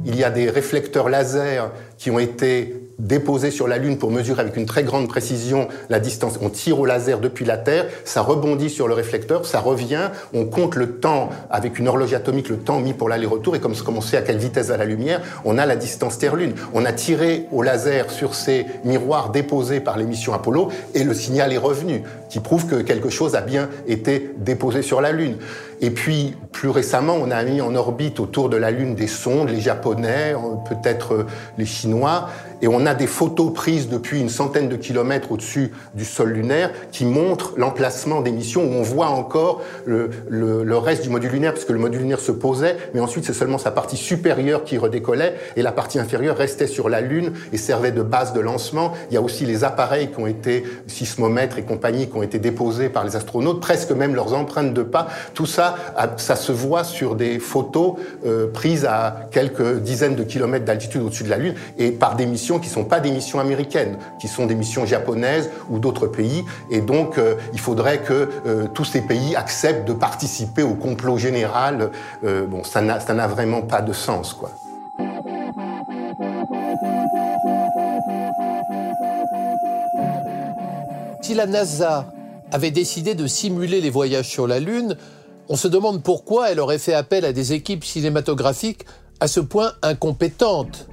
Il 0.07 0.17
y 0.17 0.25
a 0.25 0.31
des 0.31 0.49
réflecteurs 0.49 1.11
laser 1.11 1.71
qui 1.99 2.11
ont 2.11 2.19
été 2.19 2.83
déposés 2.99 3.51
sur 3.51 3.69
la 3.69 3.79
Lune 3.79 3.99
pour 3.99 4.11
mesurer 4.11 4.41
avec 4.41 4.57
une 4.57 4.65
très 4.65 4.85
grande 4.85 5.09
précision 5.09 5.69
la 5.91 6.01
distance. 6.01 6.39
On 6.41 6.49
tire 6.49 6.79
au 6.79 6.87
laser 6.87 7.19
depuis 7.21 7.45
la 7.45 7.59
Terre, 7.59 7.87
ça 8.05 8.23
rebondit 8.23 8.71
sur 8.71 8.89
le 8.89 8.95
réflecteur, 8.95 9.45
ça 9.45 9.61
revient, 9.61 10.11
on 10.33 10.47
compte 10.47 10.77
le 10.77 10.93
temps 11.01 11.31
avec 11.51 11.79
une 11.79 11.89
horloge 11.89 12.15
atomique, 12.15 12.49
le 12.49 12.59
temps 12.59 12.79
mis 12.79 12.95
pour 12.95 13.09
l'aller-retour, 13.09 13.57
et 13.57 13.61
comme, 13.61 13.75
on 13.89 14.01
sait 14.01 14.17
à 14.17 14.23
quelle 14.23 14.39
vitesse 14.39 14.69
va 14.69 14.77
la 14.77 14.85
lumière, 14.85 15.21
on 15.45 15.59
a 15.59 15.67
la 15.67 15.77
distance 15.77 16.19
Terre-Lune. 16.19 16.55
On 16.75 16.85
a 16.85 16.93
tiré 16.93 17.47
au 17.51 17.63
laser 17.63 18.11
sur 18.11 18.35
ces 18.35 18.67
miroirs 18.85 19.31
déposés 19.31 19.81
par 19.81 19.99
les 19.99 20.05
missions 20.05 20.33
Apollo, 20.33 20.69
et 20.95 21.05
le 21.05 21.15
signal 21.15 21.53
est 21.53 21.59
revenu, 21.59 22.05
qui 22.33 22.41
prouve 22.41 22.67
que 22.67 22.77
quelque 22.77 23.11
chose 23.11 23.35
a 23.35 23.43
bien 23.43 23.69
été 23.87 24.31
déposé 24.39 24.81
sur 24.81 25.03
la 25.03 25.13
Lune. 25.13 25.37
Et 25.83 25.91
puis, 25.91 26.35
plus 26.51 26.71
récemment, 26.71 27.15
on 27.21 27.31
a 27.31 27.43
mis 27.43 27.61
en 27.61 27.75
orbite 27.75 28.21
autour 28.21 28.49
de 28.49 28.57
la 28.57 28.71
Lune 28.71 28.95
des 28.95 29.07
sondes, 29.07 29.51
les 29.51 29.61
Japonais, 29.61 30.35
peut-être 30.67 31.27
les 31.59 31.67
Chinois, 31.67 32.31
et 32.63 32.69
on 32.69 32.87
a 32.87 32.95
des 32.95 33.09
photos 33.09 33.53
prises 33.53 33.89
depuis 33.89 34.21
une 34.21 34.29
centaine 34.29 34.69
de 34.69 34.77
kilomètres 34.77 35.33
au-dessus 35.33 35.73
du 35.95 36.05
sol 36.05 36.31
lunaire 36.31 36.71
qui 36.93 37.05
montrent 37.05 37.55
l'emplacement 37.57 38.21
des 38.21 38.31
missions 38.31 38.63
où 38.63 38.75
on 38.75 38.83
voit 38.83 39.09
encore 39.09 39.63
le, 39.85 40.11
le, 40.29 40.77
reste 40.79 41.03
du 41.03 41.11
module 41.11 41.33
lunaire, 41.33 41.53
puisque 41.53 41.71
le 41.71 41.79
module 41.79 42.03
lunaire 42.03 42.21
se 42.21 42.31
posait, 42.31 42.77
mais 42.95 43.01
ensuite 43.01 43.25
c'est 43.25 43.33
seulement 43.33 43.59
sa 43.59 43.73
partie 43.73 43.97
supérieure 43.97 44.63
qui 44.63 44.79
redécollait, 44.79 45.35
et 45.57 45.63
la 45.63 45.73
partie 45.73 45.99
inférieure 45.99 46.37
restait 46.37 46.69
sur 46.69 46.89
la 46.89 47.01
Lune 47.01 47.33
et 47.53 47.57
servait 47.57 47.91
de 47.91 48.03
base 48.03 48.33
de 48.33 48.41
lancement. 48.41 48.93
Il 49.11 49.15
y 49.15 49.17
a 49.17 49.21
aussi 49.21 49.45
les 49.45 49.65
appareils 49.65 50.13
qui 50.13 50.21
ont 50.21 50.29
été, 50.29 50.63
sismomètres 50.87 51.59
et 51.59 51.63
compagnie, 51.63 52.09
qui 52.09 52.17
ont 52.17 52.22
été 52.23 52.39
déposés 52.39 52.89
par 52.89 53.05
les 53.05 53.17
astronautes, 53.17 53.61
presque 53.61 53.91
même 53.93 54.15
leurs 54.15 54.35
empreintes 54.35 54.75
de 54.75 54.83
pas. 54.83 55.09
Tout 55.35 55.47
ça, 55.47 55.77
ça 56.17 56.37
se 56.37 56.53
voit 56.53 56.85
sur 56.85 57.15
des 57.17 57.39
photos 57.39 57.95
euh, 58.27 58.51
prises 58.53 58.85
à 58.85 59.29
quelques 59.31 59.79
dizaines 59.81 60.15
de 60.15 60.25
kilomètres 60.25 60.65
d'altitude 60.65 61.03
au-dessus 61.03 61.25
de 61.25 61.31
la 61.31 61.39
Lune, 61.39 61.55
et 61.79 61.91
par 61.91 62.17
des 62.17 62.27
missions 62.27 62.59
qui 62.59 62.69
ne 62.69 62.75
sont 62.75 62.85
pas 62.85 63.01
des 63.01 63.11
missions 63.11 63.41
américaines, 63.41 63.97
qui 64.21 64.29
sont 64.29 64.47
des 64.47 64.55
missions 64.55 64.87
japonaises 64.87 65.51
ou 65.71 65.79
d'autres 65.79 66.07
pays. 66.07 66.45
Et 66.71 66.81
donc, 66.81 67.19
euh, 67.19 67.35
il 67.53 67.61
faudrait 67.61 67.99
que 67.99 68.29
euh, 68.47 68.67
tous 68.73 68.85
ces 68.85 69.01
pays 69.01 69.37
acceptent 69.37 69.87
de 69.87 69.93
participer 69.93 70.63
au 70.63 70.75
complot 70.75 71.19
général. 71.19 71.91
Bon, 72.23 72.63
ça 72.65 72.81
n'a 72.81 73.27
vraiment 73.27 73.63
pas 73.63 73.83
de 73.83 73.93
sens, 73.93 74.33
quoi. 74.33 74.51
Si 81.33 81.39
la 81.39 81.47
NASA 81.47 82.13
avait 82.51 82.71
décidé 82.71 83.15
de 83.15 83.27
simuler 83.27 83.81
les 83.81 83.89
voyages 83.89 84.29
sur 84.29 84.47
la 84.47 84.61
Lune, 84.61 84.99
on 85.49 85.57
se 85.57 85.67
demande 85.67 86.03
pourquoi 86.03 86.51
elle 86.51 86.61
aurait 86.61 86.77
fait 86.77 86.93
appel 86.93 87.25
à 87.25 87.33
des 87.33 87.55
équipes 87.55 87.85
cinématographiques 87.85 88.85
à 89.19 89.29
ce 89.29 89.41
point 89.41 89.73
incompétentes. 89.81 90.89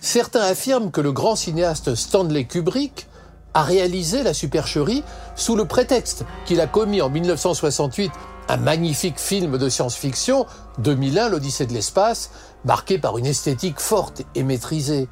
Certains 0.00 0.40
affirment 0.40 0.90
que 0.90 1.02
le 1.02 1.12
grand 1.12 1.36
cinéaste 1.36 1.96
Stanley 1.96 2.44
Kubrick 2.44 3.08
a 3.52 3.62
réalisé 3.62 4.22
la 4.22 4.32
supercherie 4.32 5.04
sous 5.36 5.54
le 5.54 5.66
prétexte 5.66 6.24
qu'il 6.46 6.62
a 6.62 6.66
commis 6.66 7.02
en 7.02 7.10
1968 7.10 8.10
un 8.48 8.56
magnifique 8.56 9.20
film 9.20 9.58
de 9.58 9.68
science-fiction, 9.68 10.46
2001, 10.78 11.28
l'Odyssée 11.28 11.66
de 11.66 11.74
l'espace, 11.74 12.30
marqué 12.64 12.96
par 12.96 13.18
une 13.18 13.26
esthétique 13.26 13.80
forte 13.80 14.22
et 14.34 14.44
maîtrisée. 14.44 15.08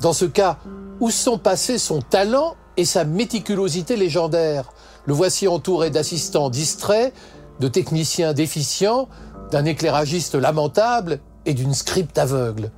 Dans 0.00 0.12
ce 0.12 0.24
cas, 0.24 0.58
où 0.98 1.08
sont 1.08 1.38
passés 1.38 1.78
son 1.78 2.02
talent 2.02 2.56
et 2.78 2.86
sa 2.86 3.04
méticulosité 3.04 3.96
légendaire 3.96 4.72
Le 5.04 5.12
voici 5.12 5.46
entouré 5.46 5.90
d'assistants 5.90 6.48
distraits, 6.48 7.12
de 7.60 7.68
techniciens 7.68 8.32
déficients, 8.32 9.08
d'un 9.50 9.66
éclairagiste 9.66 10.34
lamentable 10.34 11.20
et 11.44 11.52
d'une 11.52 11.74
script 11.74 12.16
aveugle 12.16 12.70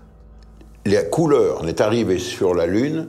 la 0.87 1.03
couleur 1.03 1.63
n'est 1.65 1.83
arrivée 1.83 2.19
sur 2.19 2.55
la 2.55 2.67
Lune 2.67 3.09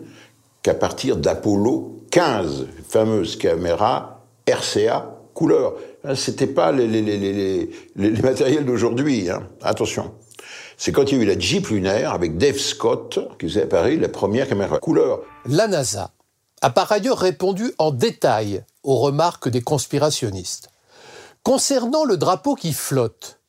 qu'à 0.61 0.73
partir 0.73 1.17
d'Apollo 1.17 1.97
15, 2.11 2.67
fameuse 2.87 3.37
caméra 3.37 4.25
RCA 4.47 5.17
couleur. 5.33 5.75
C'était 6.15 6.47
pas 6.47 6.71
les, 6.71 6.87
les, 6.87 8.21
matériels 8.21 8.65
d'aujourd'hui, 8.65 9.29
hein. 9.29 9.43
attention. 9.61 10.11
C'est 10.77 10.91
quand 10.91 11.11
il 11.11 11.17
y 11.17 11.21
a 11.21 11.23
eu 11.23 11.27
la 11.27 11.39
Jeep 11.39 11.67
lunaire 11.67 12.13
avec 12.13 12.37
Dave 12.37 12.57
Scott 12.57 13.19
qui 13.39 13.47
faisait 13.47 13.63
à 13.63 13.67
Paris 13.67 13.97
la 13.97 14.09
première 14.09 14.47
caméra 14.47 14.79
couleur. 14.79 15.21
La 15.45 15.67
NASA 15.67 16.11
a 16.61 16.69
par 16.69 16.91
ailleurs 16.91 17.17
répondu 17.17 17.73
en 17.79 17.91
détail 17.91 18.63
aux 18.83 18.97
remarques 18.97 19.49
des 19.49 19.61
conspirationnistes. 19.61 20.69
Concernant 21.43 22.05
le 22.05 22.17
drapeau 22.17 22.55
qui 22.55 22.71
flotte, 22.71 23.39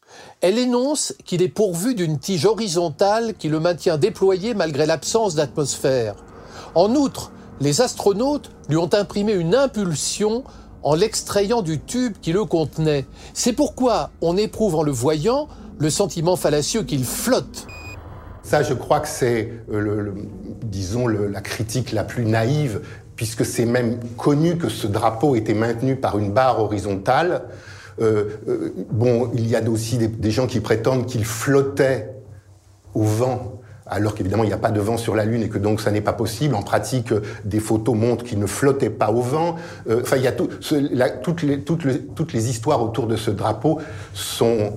elle 0.41 0.59
énonce 0.59 1.15
qu'il 1.25 1.43
est 1.43 1.49
pourvu 1.49 1.95
d'une 1.95 2.19
tige 2.19 2.47
horizontale 2.47 3.35
qui 3.35 3.49
le 3.49 3.61
maintient 3.61 3.99
déployé 3.99 4.55
malgré 4.55 4.87
l'absence 4.87 5.35
d'atmosphère. 5.35 6.17
En 6.75 6.95
outre, 6.95 7.33
les 7.61 7.81
astronautes 7.81 8.51
lui 8.69 8.77
ont 8.77 8.93
imprimé 8.95 9.33
une 9.35 9.55
impulsion 9.55 10.43
en 10.83 10.95
l'extrayant 10.95 11.63
du 11.63 11.81
tube 11.81 12.17
qui 12.21 12.33
le 12.33 12.45
contenait. 12.45 13.07
C'est 13.35 13.53
pourquoi 13.53 14.11
on 14.21 14.37
éprouve 14.37 14.75
en 14.75 14.83
le 14.83 14.91
voyant 14.91 15.49
le 15.79 15.91
sentiment 15.91 16.37
fallacieux 16.37 16.83
qu'il 16.83 17.05
flotte. 17.05 17.67
Ça, 18.43 18.63
je 18.63 18.75
crois 18.75 18.99
que 18.99 19.09
c'est, 19.09 19.53
euh, 19.73 20.13
disons, 20.65 21.07
la 21.07 21.41
critique 21.41 21.93
la 21.93 22.03
plus 22.03 22.25
naïve, 22.25 22.81
puisque 23.23 23.47
c'est 23.47 23.67
même 23.67 24.01
connu 24.17 24.57
que 24.57 24.69
ce 24.69 24.89
drapeau 24.89 25.37
était 25.37 25.55
maintenu 25.55 25.95
par 25.95 26.19
une 26.19 26.33
barre 26.33 26.59
horizontale. 26.59 27.43
Euh, 28.01 28.25
euh, 28.49 28.75
bon, 28.91 29.31
il 29.33 29.47
y 29.47 29.55
a 29.55 29.63
aussi 29.71 29.97
des, 29.97 30.31
gens 30.33 30.49
qui 30.49 30.59
prétendent 30.59 31.07
qu'il 31.07 31.25
flottait 31.25 32.17
au 32.95 33.05
vent 33.05 33.61
alors 33.87 34.17
qu'évidemment 34.17 34.43
il 34.43 34.49
n'y 34.49 34.53
a 34.53 34.59
pas 34.59 34.73
de 34.73 34.81
vent 34.81 34.97
sur 34.97 35.15
la 35.15 35.25
Lune 35.25 35.43
et 35.43 35.49
que 35.49 35.59
donc 35.59 35.81
ça 35.81 35.93
n'est 35.93 36.01
pas 36.01 36.15
possible. 36.15 36.57
En 36.57 36.63
pratique, 36.65 37.15
des 37.45 37.61
photos 37.61 37.95
montrent 37.95 38.25
qu'il 38.25 38.41
ne 38.41 38.47
flottait 38.47 38.91
pas 38.91 39.13
au 39.13 39.21
vent. 39.21 39.55
Euh, 39.89 40.01
enfin, 40.03 40.17
il 40.17 40.25
y 40.25 40.27
a 40.27 40.33
tout, 40.33 40.49
toutes, 41.23 41.43
les, 41.43 41.61
toutes, 41.61 42.33
les, 42.33 42.51
histoires 42.51 42.83
autour 42.83 43.07
de 43.07 43.15
ce 43.15 43.31
drapeau 43.31 43.79
sont 44.15 44.73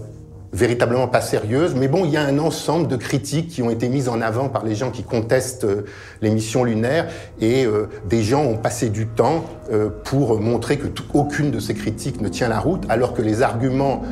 véritablement 0.56 1.10
pas 1.10 1.20
sérieuse, 1.20 1.76
mais 1.76 1.90
bon, 1.90 2.06
il 2.06 2.12
y 2.12 2.18
a 2.18 2.24
un 2.24 2.40
ensemble 2.40 2.88
de 2.88 2.96
critiques 2.96 3.50
qui 3.50 3.62
ont 3.62 3.70
été 3.70 3.90
mises 3.90 4.08
en 4.08 4.22
avant 4.22 4.48
par 4.48 4.64
les 4.64 4.74
gens 4.74 4.90
qui 4.90 5.04
contestent 5.04 5.66
euh, 5.66 5.86
les 6.22 6.30
missions 6.30 6.66
et 6.66 7.66
euh, 7.66 7.90
des 8.08 8.24
gens 8.24 8.44
ont 8.44 8.58
passé 8.58 8.90
du 8.90 9.06
temps 9.06 9.44
euh, 9.72 9.90
pour 10.06 10.40
montrer 10.40 10.78
que 10.78 10.88
aucune 11.14 11.52
de 11.52 11.60
ces 11.60 11.74
critiques 11.74 12.22
ne 12.22 12.30
tient 12.30 12.48
la 12.48 12.60
route, 12.60 12.84
alors 12.88 13.14
que 13.14 13.22
les 13.22 13.42
arguments 13.42 14.04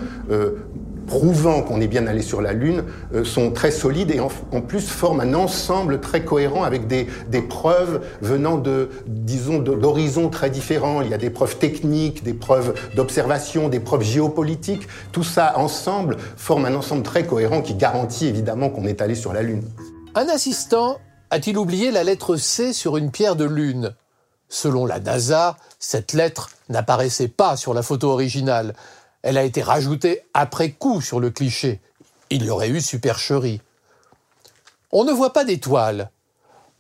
prouvant 1.06 1.62
qu'on 1.62 1.82
est 1.82 1.88
bien 1.88 2.08
allé 2.08 2.22
sur 2.22 2.42
la 2.42 2.54
Lune 2.54 2.84
euh, 3.14 3.24
sont 3.24 3.52
très 3.52 3.72
solides 3.72 4.12
et 4.12 4.20
en, 4.20 4.30
plus 4.62 4.88
forment 4.88 5.22
un 5.22 5.34
ensemble 5.34 6.00
très 6.00 6.24
cohérent 6.24 6.64
avec 6.64 6.88
des, 6.88 7.08
des 7.30 7.42
preuves 7.42 8.02
venant 8.22 8.58
de, 8.58 8.90
disons, 9.08 9.60
d'horizons 9.60 10.30
très 10.30 10.50
différents. 10.50 11.02
Il 11.02 11.10
y 11.10 11.14
a 11.14 11.18
des 11.18 11.30
preuves 11.30 11.58
techniques, 11.58 12.24
des 12.24 12.34
preuves 12.34 12.74
d'observation, 12.96 13.70
des 13.70 13.80
preuves 13.80 14.04
géopolitiques. 14.04 14.88
Tout 15.12 15.24
ça 15.24 15.58
ensemble 15.58 16.18
forme 16.38 16.66
un 16.66 16.76
ensemble 16.76 17.04
très 17.04 17.26
cohérent 17.26 17.62
qui 17.62 17.76
garantit 17.76 18.28
évidemment 18.28 18.70
qu'on 18.70 18.86
est 18.86 19.02
allé 19.02 19.16
sur 19.16 19.34
la 19.34 19.42
Lune. 19.42 19.64
Un 20.16 20.28
assistant 20.28 21.00
a-t-il 21.32 21.58
oublié 21.58 21.90
la 21.90 22.04
lettre 22.04 22.36
C 22.36 22.74
sur 22.74 22.98
une 22.98 23.10
pierre 23.10 23.36
de 23.36 23.46
lune? 23.46 23.96
Selon 24.50 24.86
la 24.86 25.00
NASA, 25.00 25.58
cette 25.80 26.14
lettre 26.14 26.52
n'apparaissait 26.70 27.28
pas 27.28 27.58
sur 27.58 27.74
la 27.74 27.82
photo 27.82 28.12
originale. 28.12 28.76
Elle 29.24 29.38
a 29.38 29.44
été 29.44 29.62
rajoutée 29.62 30.22
après 30.34 30.72
coup 30.72 31.02
sur 31.02 31.20
le 31.20 31.32
cliché. 31.32 31.82
Il 32.30 32.44
y 32.44 32.50
aurait 32.50 32.70
eu 32.70 32.82
supercherie. 32.82 33.62
On 34.92 35.06
ne 35.06 35.12
voit 35.12 35.34
pas 35.34 35.46
d'étoiles. 35.46 36.12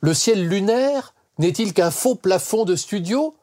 Le 0.02 0.14
ciel 0.14 0.48
lunaire 0.48 1.14
n'est-il 1.40 1.74
qu'un 1.74 1.90
faux 1.90 2.16
plafond 2.16 2.66
de 2.66 2.76
studio? 2.76 3.36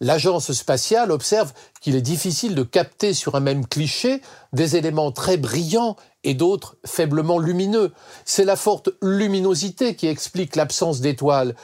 L'agence 0.00 0.52
spatiale 0.52 1.10
observe 1.10 1.52
qu'il 1.80 1.96
est 1.96 2.00
difficile 2.00 2.54
de 2.54 2.62
capter 2.62 3.12
sur 3.14 3.34
un 3.34 3.40
même 3.40 3.66
cliché 3.66 4.22
des 4.52 4.76
éléments 4.76 5.12
très 5.12 5.36
brillants 5.36 5.96
et 6.24 6.34
d'autres 6.34 6.76
faiblement 6.86 7.38
lumineux. 7.38 7.92
C'est 8.24 8.44
la 8.44 8.56
forte 8.56 8.90
luminosité 9.02 9.94
qui 9.96 10.06
explique 10.06 10.56
l'absence 10.56 11.00
d'étoiles. 11.00 11.54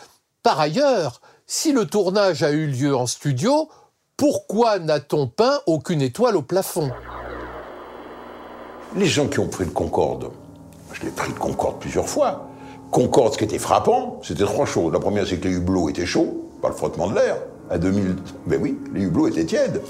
Par 0.42 0.60
ailleurs, 0.60 1.20
si 1.46 1.72
le 1.72 1.86
tournage 1.86 2.42
a 2.42 2.50
eu 2.50 2.66
lieu 2.66 2.94
en 2.94 3.06
studio, 3.06 3.70
pourquoi 4.16 4.78
n'a-t-on 4.78 5.26
peint 5.26 5.61
aucune 5.66 6.00
étoile 6.00 6.37
au 6.37 6.42
plafond? 6.42 6.90
Les 8.97 9.06
gens 9.06 9.26
qui 9.26 9.40
ont 9.40 9.49
pris 9.49 9.64
le 9.64 9.71
Concorde, 9.71 10.30
je 10.92 11.02
l'ai 11.02 11.11
pris 11.11 11.33
le 11.33 11.38
Concorde 11.38 11.80
plusieurs 11.80 12.09
fois. 12.09 12.49
Concorde, 12.92 13.33
ce 13.33 13.38
qui 13.38 13.44
était 13.44 13.59
frappant, 13.59 14.21
c'était 14.23 14.44
trois 14.44 14.66
choses. 14.66 14.92
La 14.92 15.00
première, 15.00 15.26
c'est 15.26 15.38
que 15.38 15.49
les 15.49 15.54
hublots 15.54 15.88
étaient 15.88 16.06
chauds, 16.06 16.49
par 16.62 16.71
le 16.71 16.76
frottement 16.76 17.09
de 17.09 17.16
l'air 17.16 17.38
à 17.71 17.78
2000. 17.78 18.16
Ben 18.47 18.61
oui, 18.62 18.78
les 18.94 19.02
hublots 19.02 19.26
étaient 19.26 19.44
tièdes. 19.44 19.83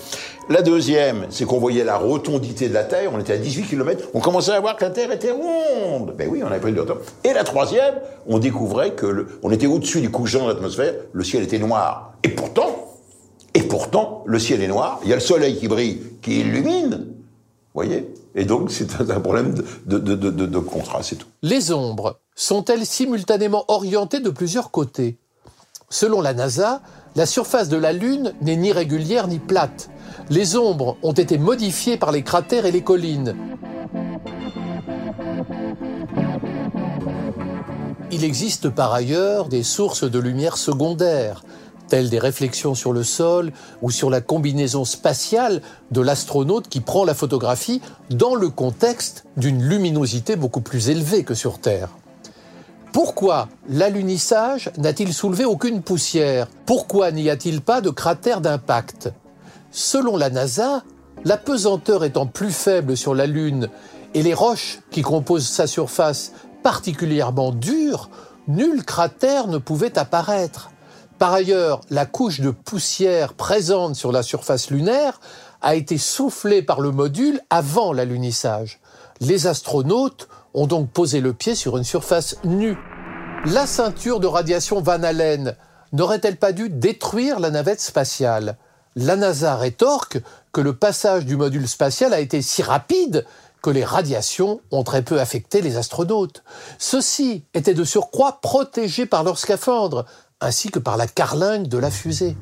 La 0.48 0.62
deuxième, 0.62 1.26
c'est 1.28 1.44
qu'on 1.44 1.58
voyait 1.58 1.84
la 1.84 1.98
rotondité 1.98 2.68
de 2.68 2.74
la 2.74 2.84
Terre. 2.84 3.10
On 3.12 3.18
était 3.18 3.34
à 3.34 3.36
18 3.36 3.64
km. 3.64 4.08
On 4.14 4.20
commençait 4.20 4.52
à 4.52 4.60
voir 4.60 4.76
que 4.76 4.84
la 4.84 4.90
Terre 4.90 5.12
était 5.12 5.32
ronde. 5.32 6.14
Ben 6.16 6.28
oui, 6.30 6.42
on 6.42 6.46
avait 6.46 6.60
pris 6.60 6.72
du 6.72 6.80
retard. 6.80 6.98
Et 7.24 7.34
la 7.34 7.44
troisième, 7.44 7.94
on 8.26 8.38
découvrait 8.38 8.92
que 8.92 9.06
le, 9.06 9.38
on 9.42 9.50
était 9.50 9.66
au-dessus 9.66 10.00
du 10.00 10.10
couchant 10.10 10.44
de 10.44 10.52
l'atmosphère. 10.52 10.94
Le 11.12 11.24
ciel 11.24 11.42
était 11.42 11.58
noir. 11.58 12.14
Et 12.22 12.28
pourtant, 12.28 12.83
et 13.54 13.62
pourtant, 13.62 14.22
le 14.26 14.38
ciel 14.38 14.62
est 14.62 14.68
noir. 14.68 15.00
Il 15.04 15.08
y 15.08 15.12
a 15.12 15.16
le 15.16 15.20
soleil 15.20 15.56
qui 15.58 15.68
brille, 15.68 16.00
qui 16.20 16.40
illumine. 16.40 17.06
Voyez 17.72 18.12
Et 18.34 18.44
donc, 18.44 18.70
c'est 18.70 19.00
un 19.00 19.20
problème 19.20 19.54
de, 19.86 19.98
de 19.98 20.58
contraste, 20.58 21.10
c'est 21.10 21.16
tout. 21.16 21.28
Les 21.42 21.72
ombres 21.72 22.18
sont-elles 22.34 22.84
simultanément 22.84 23.64
orientées 23.68 24.20
de 24.20 24.30
plusieurs 24.30 24.70
côtés? 24.72 25.18
Selon 25.88 26.20
la 26.20 26.34
NASA, 26.34 26.82
la 27.14 27.26
surface 27.26 27.68
de 27.68 27.76
la 27.76 27.92
Lune 27.92 28.34
n'est 28.42 28.56
ni 28.56 28.72
régulière 28.72 29.28
ni 29.28 29.38
plate. 29.38 29.88
Les 30.30 30.56
ombres 30.56 30.96
ont 31.04 31.12
été 31.12 31.38
modifiées 31.38 31.96
par 31.96 32.10
les 32.10 32.24
cratères 32.24 32.66
et 32.66 32.72
les 32.72 32.82
collines. 32.82 33.36
Il 38.10 38.24
existe 38.24 38.68
par 38.68 38.92
ailleurs 38.92 39.48
des 39.48 39.62
sources 39.62 40.08
de 40.08 40.18
lumière 40.18 40.56
secondaires, 40.56 41.44
telles 41.88 42.10
des 42.10 42.18
réflexions 42.18 42.74
sur 42.74 42.92
le 42.92 43.02
sol 43.02 43.52
ou 43.82 43.90
sur 43.90 44.10
la 44.10 44.20
combinaison 44.20 44.84
spatiale 44.84 45.62
de 45.90 46.00
l'astronaute 46.00 46.68
qui 46.68 46.80
prend 46.80 47.04
la 47.04 47.14
photographie 47.14 47.80
dans 48.10 48.34
le 48.34 48.48
contexte 48.48 49.24
d'une 49.36 49.62
luminosité 49.62 50.36
beaucoup 50.36 50.60
plus 50.60 50.88
élevée 50.88 51.24
que 51.24 51.34
sur 51.34 51.58
Terre. 51.58 51.90
Pourquoi 52.92 53.48
l'alunissage 53.68 54.70
n'a-t-il 54.78 55.12
soulevé 55.12 55.44
aucune 55.44 55.82
poussière? 55.82 56.46
Pourquoi 56.64 57.10
n'y 57.10 57.28
a-t-il 57.28 57.60
pas 57.60 57.80
de 57.80 57.90
cratère 57.90 58.40
d'impact? 58.40 59.12
Selon 59.72 60.16
la 60.16 60.30
NASA, 60.30 60.84
la 61.24 61.36
pesanteur 61.36 62.04
étant 62.04 62.26
plus 62.26 62.52
faible 62.52 62.96
sur 62.96 63.14
la 63.14 63.26
Lune 63.26 63.68
et 64.14 64.22
les 64.22 64.34
roches 64.34 64.78
qui 64.92 65.02
composent 65.02 65.48
sa 65.48 65.66
surface 65.66 66.32
particulièrement 66.62 67.50
dures, 67.50 68.10
nul 68.46 68.84
cratère 68.84 69.48
ne 69.48 69.58
pouvait 69.58 69.98
apparaître. 69.98 70.70
Par 71.18 71.32
ailleurs, 71.32 71.80
la 71.90 72.06
couche 72.06 72.40
de 72.40 72.50
poussière 72.50 73.34
présente 73.34 73.94
sur 73.94 74.10
la 74.10 74.22
surface 74.22 74.70
lunaire 74.70 75.20
a 75.62 75.76
été 75.76 75.96
soufflée 75.96 76.62
par 76.62 76.80
le 76.80 76.90
module 76.90 77.40
avant 77.50 77.92
l'alunissage. 77.92 78.80
Les 79.20 79.46
astronautes 79.46 80.28
ont 80.54 80.66
donc 80.66 80.90
posé 80.90 81.20
le 81.20 81.32
pied 81.32 81.54
sur 81.54 81.76
une 81.76 81.84
surface 81.84 82.36
nue. 82.44 82.76
La 83.46 83.66
ceinture 83.66 84.20
de 84.20 84.26
radiation 84.26 84.80
Van 84.80 85.02
Allen 85.02 85.56
n'aurait-elle 85.92 86.36
pas 86.36 86.52
dû 86.52 86.68
détruire 86.68 87.38
la 87.38 87.50
navette 87.50 87.80
spatiale? 87.80 88.56
La 88.96 89.16
NASA 89.16 89.56
rétorque 89.56 90.20
que 90.52 90.60
le 90.60 90.74
passage 90.74 91.24
du 91.26 91.36
module 91.36 91.68
spatial 91.68 92.12
a 92.12 92.20
été 92.20 92.42
si 92.42 92.62
rapide 92.62 93.24
que 93.62 93.70
les 93.70 93.84
radiations 93.84 94.60
ont 94.70 94.84
très 94.84 95.02
peu 95.02 95.20
affecté 95.20 95.62
les 95.62 95.78
astronautes. 95.78 96.44
Ceux-ci 96.78 97.44
étaient 97.54 97.72
de 97.72 97.84
surcroît 97.84 98.40
protégés 98.42 99.06
par 99.06 99.24
leur 99.24 99.38
scaphandre, 99.38 100.04
ainsi 100.44 100.70
que 100.70 100.78
par 100.78 100.96
la 100.96 101.06
carlingue 101.06 101.68
de 101.68 101.78
la 101.78 101.90
fusée. 101.90 102.36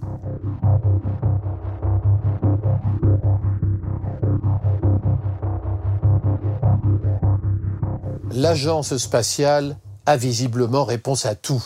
L'agence 8.32 8.96
spatiale 8.96 9.76
a 10.06 10.16
visiblement 10.16 10.84
réponse 10.84 11.26
à 11.26 11.34
tout. 11.34 11.62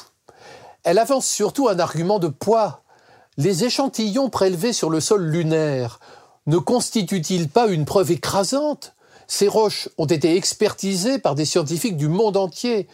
Elle 0.85 0.99
avance 0.99 1.27
surtout 1.27 1.69
un 1.69 1.79
argument 1.79 2.19
de 2.19 2.29
poids. 2.29 2.83
Les 3.39 3.65
échantillons 3.65 4.31
prélevés 4.31 4.73
sur 4.73 4.91
le 4.91 5.01
sol 5.01 5.25
lunaire 5.25 6.01
ne 6.47 6.59
constituent-ils 6.59 7.49
pas 7.49 7.67
une 7.67 7.85
preuve 7.85 8.13
écrasante? 8.13 8.95
Ces 9.27 9.49
roches 9.49 9.89
ont 9.99 10.07
été 10.07 10.37
expertisées 10.37 11.19
par 11.19 11.35
des 11.35 11.45
scientifiques 11.45 11.97
du 11.97 12.09
monde 12.09 12.37
entier. 12.37 12.87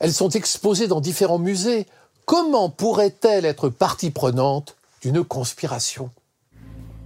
Elles 0.00 0.12
sont 0.12 0.30
exposées 0.30 0.88
dans 0.88 1.00
différents 1.00 1.38
musées. 1.38 1.86
Comment 2.26 2.70
pourrait-elle 2.70 3.44
être 3.44 3.68
partie 3.68 4.10
prenante 4.10 4.76
d'une 5.00 5.22
conspiration? 5.22 6.10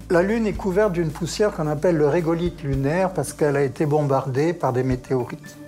La 0.08 0.22
Lune 0.22 0.46
est 0.46 0.54
couverte 0.54 0.94
d'une 0.94 1.10
poussière 1.10 1.52
qu'on 1.52 1.66
appelle 1.66 1.98
le 1.98 2.08
régolithe 2.08 2.62
lunaire 2.62 3.12
parce 3.12 3.34
qu'elle 3.34 3.54
a 3.56 3.62
été 3.62 3.84
bombardée 3.84 4.54
par 4.54 4.72
des 4.72 4.82
météorites. 4.82 5.58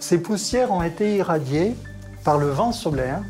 Ces 0.00 0.18
poussières 0.18 0.72
ont 0.72 0.82
été 0.82 1.14
irradiées 1.14 1.76
par 2.24 2.36
le 2.36 2.48
vent 2.48 2.72
solaire 2.72 3.22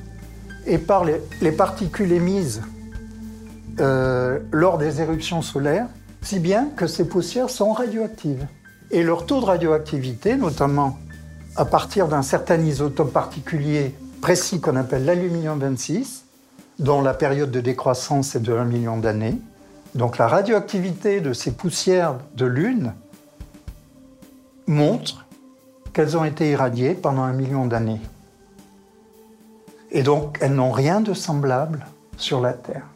et 0.64 0.78
par 0.78 1.04
les, 1.04 1.52
particules 1.52 2.12
émises 2.12 2.62
euh, 3.80 4.38
lors 4.52 4.78
des 4.78 5.02
éruptions 5.02 5.42
solaires, 5.42 5.88
si 6.22 6.38
bien 6.38 6.70
que 6.74 6.86
ces 6.86 7.06
poussières 7.06 7.50
sont 7.50 7.74
radioactives. 7.74 8.46
Et 8.90 9.02
leur 9.02 9.26
taux 9.26 9.42
de 9.42 9.46
radioactivité, 9.46 10.36
notamment 10.36 10.98
à 11.54 11.66
partir 11.66 12.08
d'un 12.08 12.22
certain 12.22 12.58
isotope 12.62 13.12
particulier 13.12 13.94
précis 14.20 14.60
qu'on 14.60 14.76
appelle 14.76 15.04
l'aluminium 15.04 15.58
26, 15.58 16.24
dont 16.78 17.02
la 17.02 17.14
période 17.14 17.50
de 17.50 17.60
décroissance 17.60 18.34
est 18.34 18.40
de 18.40 18.52
1 18.52 18.64
million 18.64 18.98
d'années, 18.98 19.38
donc 19.94 20.18
la 20.18 20.28
radioactivité 20.28 21.20
de 21.20 21.32
ces 21.32 21.52
poussières 21.52 22.18
de 22.36 22.46
Lune 22.46 22.94
montre 24.66 25.26
qu'elles 25.92 26.16
ont 26.16 26.24
été 26.24 26.50
irradiées 26.50 26.94
pendant 26.94 27.22
un 27.22 27.32
million 27.32 27.66
d'années. 27.66 28.00
Et 29.90 30.02
donc, 30.02 30.38
elles 30.40 30.54
n'ont 30.54 30.70
rien 30.70 31.00
de 31.00 31.14
semblable 31.14 31.86
sur 32.16 32.40
la 32.40 32.52
Terre. 32.52 32.86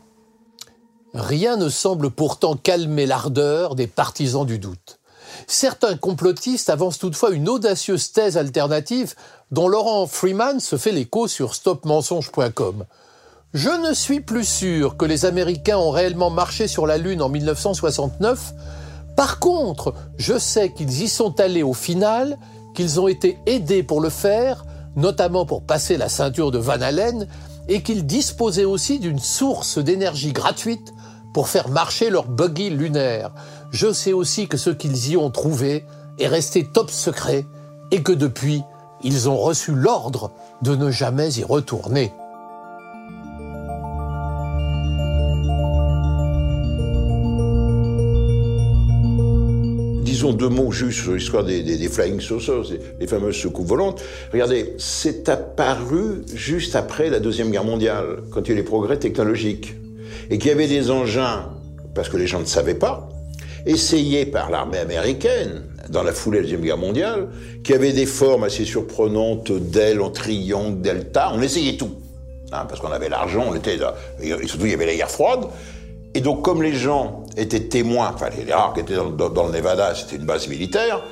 Rien 1.13 1.57
ne 1.57 1.69
semble 1.69 2.11
pourtant 2.11 2.57
calmer 2.57 3.07
l'ardeur 3.07 3.75
des 3.75 3.89
partisans 3.89 4.47
du 4.47 4.59
doute. 4.59 5.01
Certains 5.47 5.97
complotistes 5.97 6.71
avancent 6.71 6.99
toutefois 6.99 7.31
une 7.31 7.49
audacieuse 7.49 8.13
thèse 8.13 8.37
alternative 8.37 9.15
dont 9.51 9.69
Laurent 9.69 10.07
Freeman 10.07 10.61
se 10.61 10.77
fait 10.77 10.93
l'écho 10.93 11.29
sur 11.29 11.55
stopmensonge.com. 11.55 12.85
Je 13.55 13.71
ne 13.71 13.95
suis 13.95 14.21
plus 14.21 14.45
sûr 14.45 14.97
que 14.97 15.05
les 15.05 15.27
Américains 15.27 15.79
ont 15.79 15.91
réellement 15.91 16.31
marché 16.31 16.67
sur 16.67 16.87
la 16.87 16.99
Lune 16.99 17.23
en 17.23 17.29
1969. 17.29 18.53
Par 19.17 19.39
contre, 19.39 19.95
je 20.17 20.37
sais 20.39 20.73
qu'ils 20.73 21.03
y 21.03 21.09
sont 21.09 21.39
allés 21.39 21.63
au 21.63 21.73
final 21.73 22.37
qu'ils 22.75 22.99
ont 23.01 23.07
été 23.07 23.39
aidés 23.47 23.85
pour 23.85 24.01
le 24.01 24.11
faire, 24.11 24.65
notamment 24.97 25.47
pour 25.47 25.63
passer 25.63 25.97
la 25.97 26.09
ceinture 26.09 26.51
de 26.51 26.59
Van 26.59 26.81
Allen, 26.81 27.29
et 27.69 27.83
qu'ils 27.83 28.07
disposaient 28.07 28.65
aussi 28.65 28.99
d'une 28.99 29.21
source 29.21 29.79
d'énergie 29.79 30.33
gratuite 30.33 30.93
pour 31.33 31.49
faire 31.49 31.69
marcher 31.69 32.11
leur 32.11 32.27
buggy 32.27 32.71
lunaire. 32.71 33.33
Je 33.75 33.93
sais 33.93 34.13
aussi 34.13 34.47
que 34.47 34.57
ce 34.57 34.71
qu'ils 34.71 35.11
y 35.11 35.17
ont 35.17 35.31
trouvé 35.31 35.85
est 36.21 36.29
resté 36.29 36.63
top 36.63 36.93
secret 36.93 37.45
et 37.91 38.05
que 38.05 38.13
depuis, 38.13 38.63
ils 39.03 39.29
ont 39.29 39.37
reçu 39.37 39.73
l'ordre 39.75 40.31
de 40.63 40.77
ne 40.77 40.93
jamais 40.93 41.33
y 41.33 41.43
retourner. 41.43 42.13
disons 50.05 50.33
deux 50.33 50.49
mots 50.49 50.71
juste 50.71 51.03
sur 51.03 51.15
l'histoire 51.15 51.43
des, 51.43 51.89
flying 51.89 52.21
saucers, 52.21 52.63
les 53.01 53.07
fameuses 53.09 53.35
soucoupes 53.35 53.67
volantes. 53.67 54.01
Regardez, 54.33 54.75
c'est 54.79 55.29
apparu 55.29 56.23
juste 56.33 56.77
après 56.77 57.11
la 57.11 57.19
Deuxième 57.19 57.51
Guerre 57.51 57.65
mondiale, 57.65 58.23
quand 58.31 58.43
il 58.43 58.47
y 58.47 58.51
a 58.51 58.53
eu 58.53 58.57
les 58.59 58.63
progrès 58.63 59.01
technologiques. 59.01 59.75
Et 60.31 60.39
qu'il 60.39 60.51
y 60.51 60.53
avait 60.53 60.69
des 60.69 60.93
engins, 60.93 61.51
parce 61.97 62.09
que 62.09 62.17
les 62.17 62.29
gens 62.29 62.39
ne 62.39 62.45
savaient 62.45 62.77
pas, 62.77 63.09
essayés 63.67 64.27
par 64.27 64.51
l'armée 64.51 64.79
américaine 64.79 65.63
dans 65.89 66.03
la 66.03 66.13
foulée 66.13 66.39
de 66.39 66.43
la 66.43 66.49
Deuxième 66.51 66.63
Guerre 66.63 66.79
mondiale, 66.79 67.29
qui 67.63 67.75
avaient 67.75 67.93
des 67.93 68.07
formes 68.07 68.45
assez 68.45 68.65
surprenantes 68.65 69.53
d'ailes 69.53 70.01
en 70.01 70.11
triangle, 70.11 70.81
delta. 70.81 71.31
On 71.35 71.43
essayait 71.43 71.77
tout. 71.77 71.91
hein, 72.53 72.67
parce 72.69 72.81
qu'on 72.81 72.91
avait 72.91 73.09
l'argent, 73.09 73.45
on 73.51 73.55
était, 73.55 73.77
et 74.23 74.47
surtout 74.47 74.67
il 74.67 74.71
y 74.71 74.75
avait 74.75 74.87
la 74.87 74.95
guerre 74.95 75.11
froide. 75.11 75.47
Et 76.15 76.21
donc 76.21 76.43
comme 76.43 76.63
les 76.63 76.75
gens 76.75 77.25
étaient 77.37 77.65
témoins, 77.69 78.13
enfin 78.15 78.29
les 78.47 78.53
rares 78.53 78.73
qui 78.75 78.81
étaient 78.81 78.95
dans, 78.95 79.11
dans 79.11 79.47
le 79.47 79.53
Nevada, 79.53 79.95
c'était 79.95 80.17
une 80.17 80.27
base 80.27 80.47
militaire, 80.49 81.03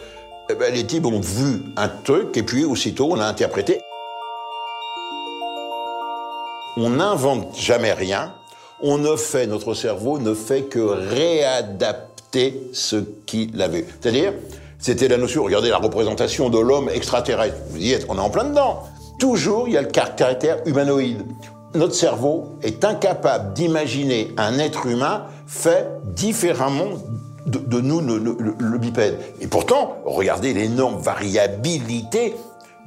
eh 0.51 0.55
ben, 0.55 0.73
les 0.73 0.87
types 0.87 1.07
ont 1.07 1.21
vu 1.21 1.63
un 1.77 1.89
truc 1.89 2.37
et 2.37 2.43
puis 2.43 2.65
aussitôt 2.65 3.09
on 3.11 3.19
a 3.19 3.25
interprété. 3.27 3.81
On 6.77 6.91
n'invente 6.91 7.57
jamais 7.59 7.93
rien, 7.93 8.33
on 8.81 8.99
ne 8.99 9.17
fait, 9.17 9.47
notre 9.47 9.75
cerveau 9.75 10.19
ne 10.19 10.35
fait 10.35 10.63
que 10.63 10.79
réadapter 10.81 12.12
ce 12.73 12.97
qu'il 13.27 13.61
a 13.61 13.69
vu. 13.69 13.85
C'est-à-dire, 14.01 14.33
c'était 14.79 15.09
la 15.09 15.17
notion, 15.17 15.45
regardez 15.45 15.69
la 15.69 15.79
représentation 15.79 16.49
de 16.49 16.59
l'homme 16.59 16.89
extraterrestre. 16.89 17.57
Vous 17.71 17.79
y 17.79 17.93
êtes, 17.93 18.07
on 18.09 18.17
est 18.17 18.21
en 18.21 18.31
plein 18.31 18.45
dedans. 18.45 18.85
Toujours, 19.19 19.69
il 19.69 19.75
y 19.75 19.77
a 19.77 19.83
le 19.83 19.89
caractère 19.89 20.59
humanoïde. 20.67 21.23
Notre 21.75 21.95
cerveau 21.95 22.57
est 22.63 22.85
incapable 22.85 23.55
d'imaginer 23.55 24.33
un 24.37 24.59
être 24.59 24.87
humain 24.87 25.27
fait 25.47 25.89
différemment 26.15 26.91
de, 27.47 27.81
nous, 27.81 28.01
le, 28.01 28.79
bipède. 28.79 29.19
Et 29.41 29.47
pourtant, 29.47 29.97
regardez 30.05 30.55
l'énorme 30.55 31.01
variabilité 31.01 32.35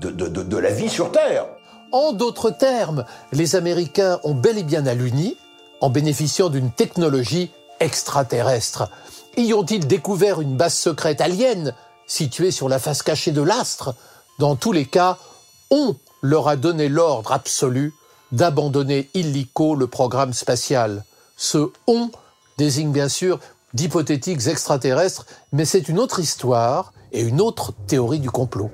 de, 0.01 0.09
de, 0.09 0.57
la 0.57 0.71
vie 0.71 0.89
sur 0.89 1.11
Terre. 1.11 1.45
En 1.91 2.13
d'autres 2.13 2.51
termes, 2.51 3.05
les 3.31 3.55
Américains 3.55 4.19
ont 4.23 4.33
bel 4.33 4.57
et 4.57 4.63
bien 4.63 4.85
alluni 4.85 5.37
en 5.81 5.89
bénéficiant 5.89 6.49
d'une 6.49 6.71
technologie 6.71 7.51
extraterrestre. 7.79 8.89
Y 9.37 9.53
ont-ils 9.53 9.85
découvert 9.85 10.39
une 10.39 10.55
base 10.55 10.75
secrète 10.75 11.19
alien 11.19 11.73
située 12.07 12.51
sur 12.51 12.69
la 12.69 12.79
face 12.79 13.03
cachée 13.03 13.31
de 13.31 13.41
l'astre? 13.41 13.93
Dans 14.39 14.55
tous 14.55 14.71
les 14.71 14.85
cas, 14.85 15.17
on 15.71 15.95
leur 16.21 16.47
a 16.47 16.55
donné 16.55 16.87
l'ordre 16.87 17.33
absolu 17.33 17.93
d'abandonner 18.31 19.09
illico 19.13 19.75
le 19.75 19.87
programme 19.87 20.33
spatial. 20.33 21.03
Ce 21.35 21.69
on 21.87 22.11
désigne 22.57 22.91
bien 22.91 23.09
sûr 23.09 23.39
d'hypothétiques 23.73 24.47
extraterrestres, 24.47 25.25
mais 25.51 25.65
c'est 25.65 25.89
une 25.89 25.99
autre 25.99 26.19
histoire 26.19 26.93
et 27.11 27.21
une 27.21 27.41
autre 27.41 27.73
théorie 27.87 28.19
du 28.19 28.31
complot. 28.31 28.71